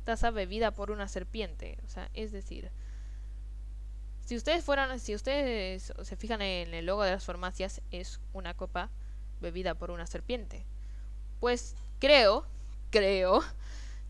taza 0.04 0.32
bebida 0.32 0.72
por 0.72 0.92
una 0.92 1.08
serpiente. 1.08 1.78
O 1.86 1.90
sea, 1.90 2.10
es 2.14 2.32
decir, 2.32 2.72
si 4.26 4.36
ustedes 4.36 4.64
fueran, 4.64 5.00
si 5.00 5.16
ustedes 5.16 5.94
se 6.04 6.16
fijan 6.16 6.42
en 6.42 6.74
el 6.74 6.86
logo 6.86 7.04
de 7.04 7.12
las 7.12 7.26
farmacias, 7.26 7.82
es 7.92 8.20
una 8.34 8.54
copa 8.54 8.90
bebida 9.42 9.76
por 9.76 9.92
una 9.92 10.08
serpiente. 10.08 10.66
Pues 11.40 11.76
creo, 12.00 12.46
creo 12.92 13.44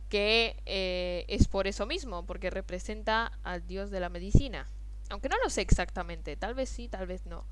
que 0.10 0.58
eh, 0.65 1.25
es 1.27 1.47
por 1.47 1.67
eso 1.67 1.86
mismo, 1.86 2.25
porque 2.25 2.49
representa 2.49 3.32
al 3.43 3.65
dios 3.65 3.89
de 3.91 4.01
la 4.01 4.10
medicina. 4.10 4.67
Aunque 5.10 5.30
no 5.30 5.38
lo 5.43 5.49
sé 5.49 5.62
exactamente, 5.62 6.36
tal 6.36 6.54
vez 6.54 6.69
sí, 6.69 6.88
tal 6.88 7.08
vez 7.08 7.25
no. 7.25 7.45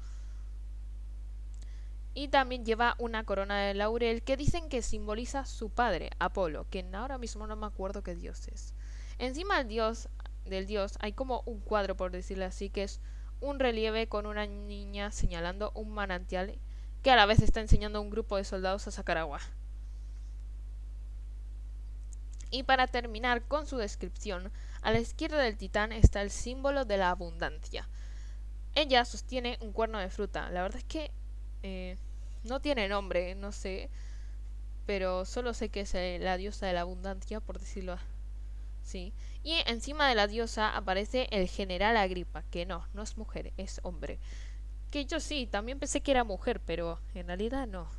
Y 2.19 2.27
también 2.27 2.65
lleva 2.65 2.95
una 2.97 3.23
corona 3.23 3.61
de 3.61 3.73
laurel 3.73 4.23
que 4.23 4.35
dicen 4.35 4.67
que 4.67 4.81
simboliza 4.81 5.45
su 5.45 5.69
padre, 5.69 6.09
Apolo, 6.19 6.67
que 6.69 6.85
ahora 6.91 7.17
mismo 7.17 7.47
no 7.47 7.55
me 7.55 7.65
acuerdo 7.65 8.03
qué 8.03 8.13
dios 8.13 8.49
es. 8.49 8.73
Encima 9.19 9.59
del 9.59 9.69
dios, 9.69 10.09
del 10.43 10.65
dios 10.65 10.97
hay 10.99 11.13
como 11.13 11.43
un 11.45 11.61
cuadro, 11.61 11.95
por 11.95 12.11
decirlo 12.11 12.43
así, 12.43 12.69
que 12.69 12.83
es 12.83 12.99
un 13.39 13.57
relieve 13.57 14.09
con 14.09 14.25
una 14.25 14.45
niña 14.45 15.13
señalando 15.13 15.71
un 15.75 15.91
manantial 15.91 16.59
que 17.03 17.11
a 17.11 17.15
la 17.15 17.25
vez 17.25 17.41
está 17.41 17.61
enseñando 17.61 17.99
a 17.99 18.01
un 18.01 18.09
grupo 18.09 18.35
de 18.35 18.43
soldados 18.43 18.85
a 18.85 18.91
sacar 18.91 19.17
agua. 19.17 19.39
Y 22.51 22.63
para 22.63 22.87
terminar 22.87 23.43
con 23.43 23.65
su 23.65 23.77
descripción, 23.77 24.51
a 24.81 24.91
la 24.91 24.99
izquierda 24.99 25.37
del 25.37 25.55
titán 25.55 25.93
está 25.93 26.21
el 26.21 26.31
símbolo 26.31 26.83
de 26.83 26.97
la 26.97 27.11
abundancia. 27.11 27.87
Ella 28.75 29.05
sostiene 29.05 29.57
un 29.61 29.71
cuerno 29.71 29.99
de 29.99 30.09
fruta. 30.09 30.49
La 30.49 30.63
verdad 30.63 30.79
es 30.79 30.83
que 30.83 31.11
eh, 31.63 31.97
no 32.43 32.59
tiene 32.59 32.87
nombre, 32.87 33.35
no 33.35 33.51
sé. 33.51 33.89
Pero 34.85 35.25
solo 35.25 35.53
sé 35.53 35.69
que 35.69 35.81
es 35.81 35.93
eh, 35.95 36.17
la 36.21 36.37
diosa 36.37 36.65
de 36.65 36.73
la 36.73 36.81
abundancia, 36.81 37.39
por 37.39 37.59
decirlo 37.59 37.97
así. 38.83 39.13
Y 39.43 39.53
encima 39.67 40.07
de 40.09 40.15
la 40.15 40.27
diosa 40.27 40.75
aparece 40.75 41.27
el 41.31 41.47
general 41.47 41.97
Agripa, 41.97 42.43
que 42.51 42.65
no, 42.65 42.87
no 42.93 43.03
es 43.03 43.17
mujer, 43.17 43.53
es 43.57 43.79
hombre. 43.83 44.19
Que 44.91 45.05
yo 45.05 45.19
sí, 45.19 45.47
también 45.47 45.79
pensé 45.79 46.01
que 46.01 46.11
era 46.11 46.23
mujer, 46.23 46.59
pero 46.61 46.99
en 47.13 47.27
realidad 47.27 47.67
no 47.67 47.89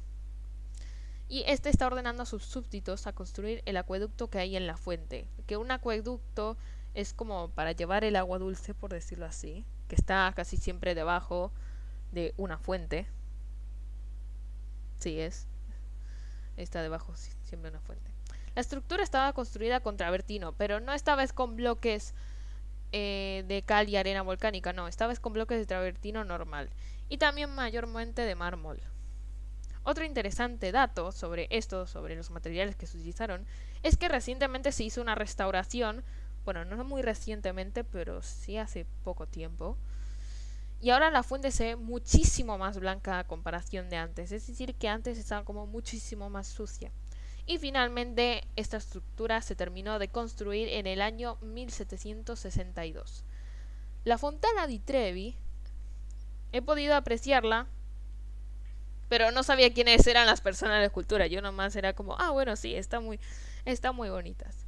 y 1.30 1.44
este 1.46 1.70
está 1.70 1.86
ordenando 1.86 2.24
a 2.24 2.26
sus 2.26 2.44
súbditos 2.44 3.06
a 3.06 3.12
construir 3.12 3.62
el 3.64 3.76
acueducto 3.76 4.28
que 4.28 4.40
hay 4.40 4.56
en 4.56 4.66
la 4.66 4.76
fuente. 4.76 5.28
Que 5.46 5.56
un 5.56 5.70
acueducto 5.70 6.56
es 6.92 7.14
como 7.14 7.50
para 7.50 7.70
llevar 7.70 8.02
el 8.02 8.16
agua 8.16 8.40
dulce, 8.40 8.74
por 8.74 8.92
decirlo 8.92 9.26
así, 9.26 9.64
que 9.86 9.94
está 9.94 10.32
casi 10.34 10.56
siempre 10.56 10.96
debajo 10.96 11.52
de 12.10 12.34
una 12.36 12.58
fuente. 12.58 13.06
Sí, 15.00 15.18
es. 15.18 15.46
Está 16.56 16.82
debajo 16.82 17.14
siempre 17.44 17.70
una 17.70 17.80
fuente. 17.80 18.12
La 18.54 18.60
estructura 18.60 19.02
estaba 19.02 19.32
construida 19.32 19.80
con 19.80 19.96
travertino, 19.96 20.52
pero 20.52 20.78
no 20.78 20.92
esta 20.92 21.16
vez 21.16 21.32
con 21.32 21.56
bloques 21.56 22.14
eh, 22.92 23.44
de 23.48 23.62
cal 23.62 23.88
y 23.88 23.96
arena 23.96 24.22
volcánica, 24.22 24.72
no, 24.72 24.86
esta 24.86 25.06
vez 25.06 25.20
con 25.20 25.32
bloques 25.32 25.58
de 25.58 25.66
travertino 25.66 26.24
normal. 26.24 26.68
Y 27.08 27.16
también 27.18 27.54
mayormente 27.54 28.22
de 28.22 28.34
mármol. 28.34 28.80
Otro 29.84 30.04
interesante 30.04 30.70
dato 30.70 31.12
sobre 31.12 31.48
esto, 31.50 31.86
sobre 31.86 32.14
los 32.14 32.30
materiales 32.30 32.76
que 32.76 32.86
se 32.86 32.98
utilizaron, 32.98 33.46
es 33.82 33.96
que 33.96 34.08
recientemente 34.08 34.72
se 34.72 34.84
hizo 34.84 35.00
una 35.00 35.14
restauración, 35.14 36.04
bueno, 36.44 36.66
no 36.66 36.84
muy 36.84 37.00
recientemente, 37.00 37.84
pero 37.84 38.20
sí 38.22 38.58
hace 38.58 38.84
poco 39.02 39.26
tiempo, 39.26 39.78
y 40.80 40.90
ahora 40.90 41.10
la 41.10 41.22
fuente 41.22 41.50
se 41.50 41.64
ve 41.64 41.76
muchísimo 41.76 42.58
más 42.58 42.78
blanca 42.78 43.18
a 43.18 43.26
comparación 43.26 43.90
de 43.90 43.96
antes, 43.96 44.32
es 44.32 44.46
decir, 44.46 44.74
que 44.74 44.88
antes 44.88 45.18
estaba 45.18 45.44
como 45.44 45.66
muchísimo 45.66 46.30
más 46.30 46.46
sucia. 46.46 46.90
Y 47.46 47.58
finalmente 47.58 48.46
esta 48.56 48.76
estructura 48.76 49.42
se 49.42 49.56
terminó 49.56 49.98
de 49.98 50.08
construir 50.08 50.68
en 50.68 50.86
el 50.86 51.02
año 51.02 51.36
1762. 51.42 53.24
La 54.04 54.18
Fontana 54.18 54.66
di 54.66 54.78
Trevi 54.78 55.36
he 56.52 56.62
podido 56.62 56.94
apreciarla 56.94 57.66
pero 59.10 59.32
no 59.32 59.42
sabía 59.42 59.74
quiénes 59.74 60.06
eran 60.06 60.24
las 60.24 60.40
personas 60.40 60.74
de 60.76 60.80
la 60.80 60.86
escultura. 60.86 61.26
Yo 61.26 61.42
nomás 61.42 61.74
era 61.74 61.94
como, 61.94 62.14
ah, 62.20 62.30
bueno, 62.30 62.54
sí, 62.54 62.76
está 62.76 63.00
muy, 63.00 63.18
está 63.64 63.90
muy 63.90 64.08
bonitas. 64.08 64.59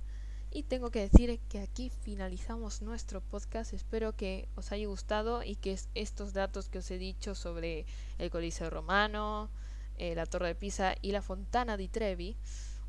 Y 0.54 0.64
tengo 0.64 0.90
que 0.90 1.08
decir 1.08 1.40
que 1.48 1.60
aquí 1.60 1.88
finalizamos 1.88 2.82
nuestro 2.82 3.22
podcast. 3.22 3.72
Espero 3.72 4.14
que 4.14 4.50
os 4.54 4.70
haya 4.70 4.86
gustado 4.86 5.42
y 5.42 5.56
que 5.56 5.78
estos 5.94 6.34
datos 6.34 6.68
que 6.68 6.80
os 6.80 6.90
he 6.90 6.98
dicho 6.98 7.34
sobre 7.34 7.86
el 8.18 8.30
Coliseo 8.30 8.68
Romano, 8.68 9.48
eh, 9.96 10.14
la 10.14 10.26
Torre 10.26 10.48
de 10.48 10.54
Pisa 10.54 10.94
y 11.00 11.12
la 11.12 11.22
Fontana 11.22 11.78
di 11.78 11.88
Trevi 11.88 12.36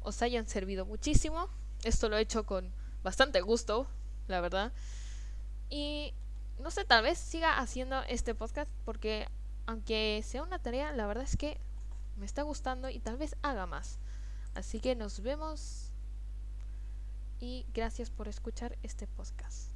os 0.02 0.22
hayan 0.22 0.46
servido 0.50 0.86
muchísimo. 0.86 1.48
Esto 1.86 2.10
lo 2.10 2.18
he 2.18 2.22
hecho 2.22 2.46
con 2.46 2.70
bastante 3.02 3.40
gusto, 3.40 3.88
la 4.28 4.42
verdad. 4.42 4.74
Y 5.70 6.14
no 6.60 6.70
sé, 6.70 6.84
tal 6.84 7.04
vez 7.04 7.18
siga 7.18 7.60
haciendo 7.60 8.02
este 8.10 8.36
podcast 8.36 8.70
porque 8.84 9.30
aunque 9.68 10.22
sea 10.26 10.44
una 10.44 10.60
tarea, 10.60 10.92
la 10.92 11.08
verdad 11.08 11.24
es 11.24 11.38
que 11.38 11.62
me 12.18 12.26
está 12.26 12.42
gustando 12.42 12.90
y 12.90 13.00
tal 13.00 13.16
vez 13.16 13.38
haga 13.42 13.66
más. 13.68 14.00
Así 14.54 14.82
que 14.82 14.96
nos 14.96 15.22
vemos 15.22 15.83
y 17.44 17.66
gracias 17.74 18.10
por 18.10 18.30
escuchar 18.30 18.78
este 18.84 19.06
podcast. 19.06 19.73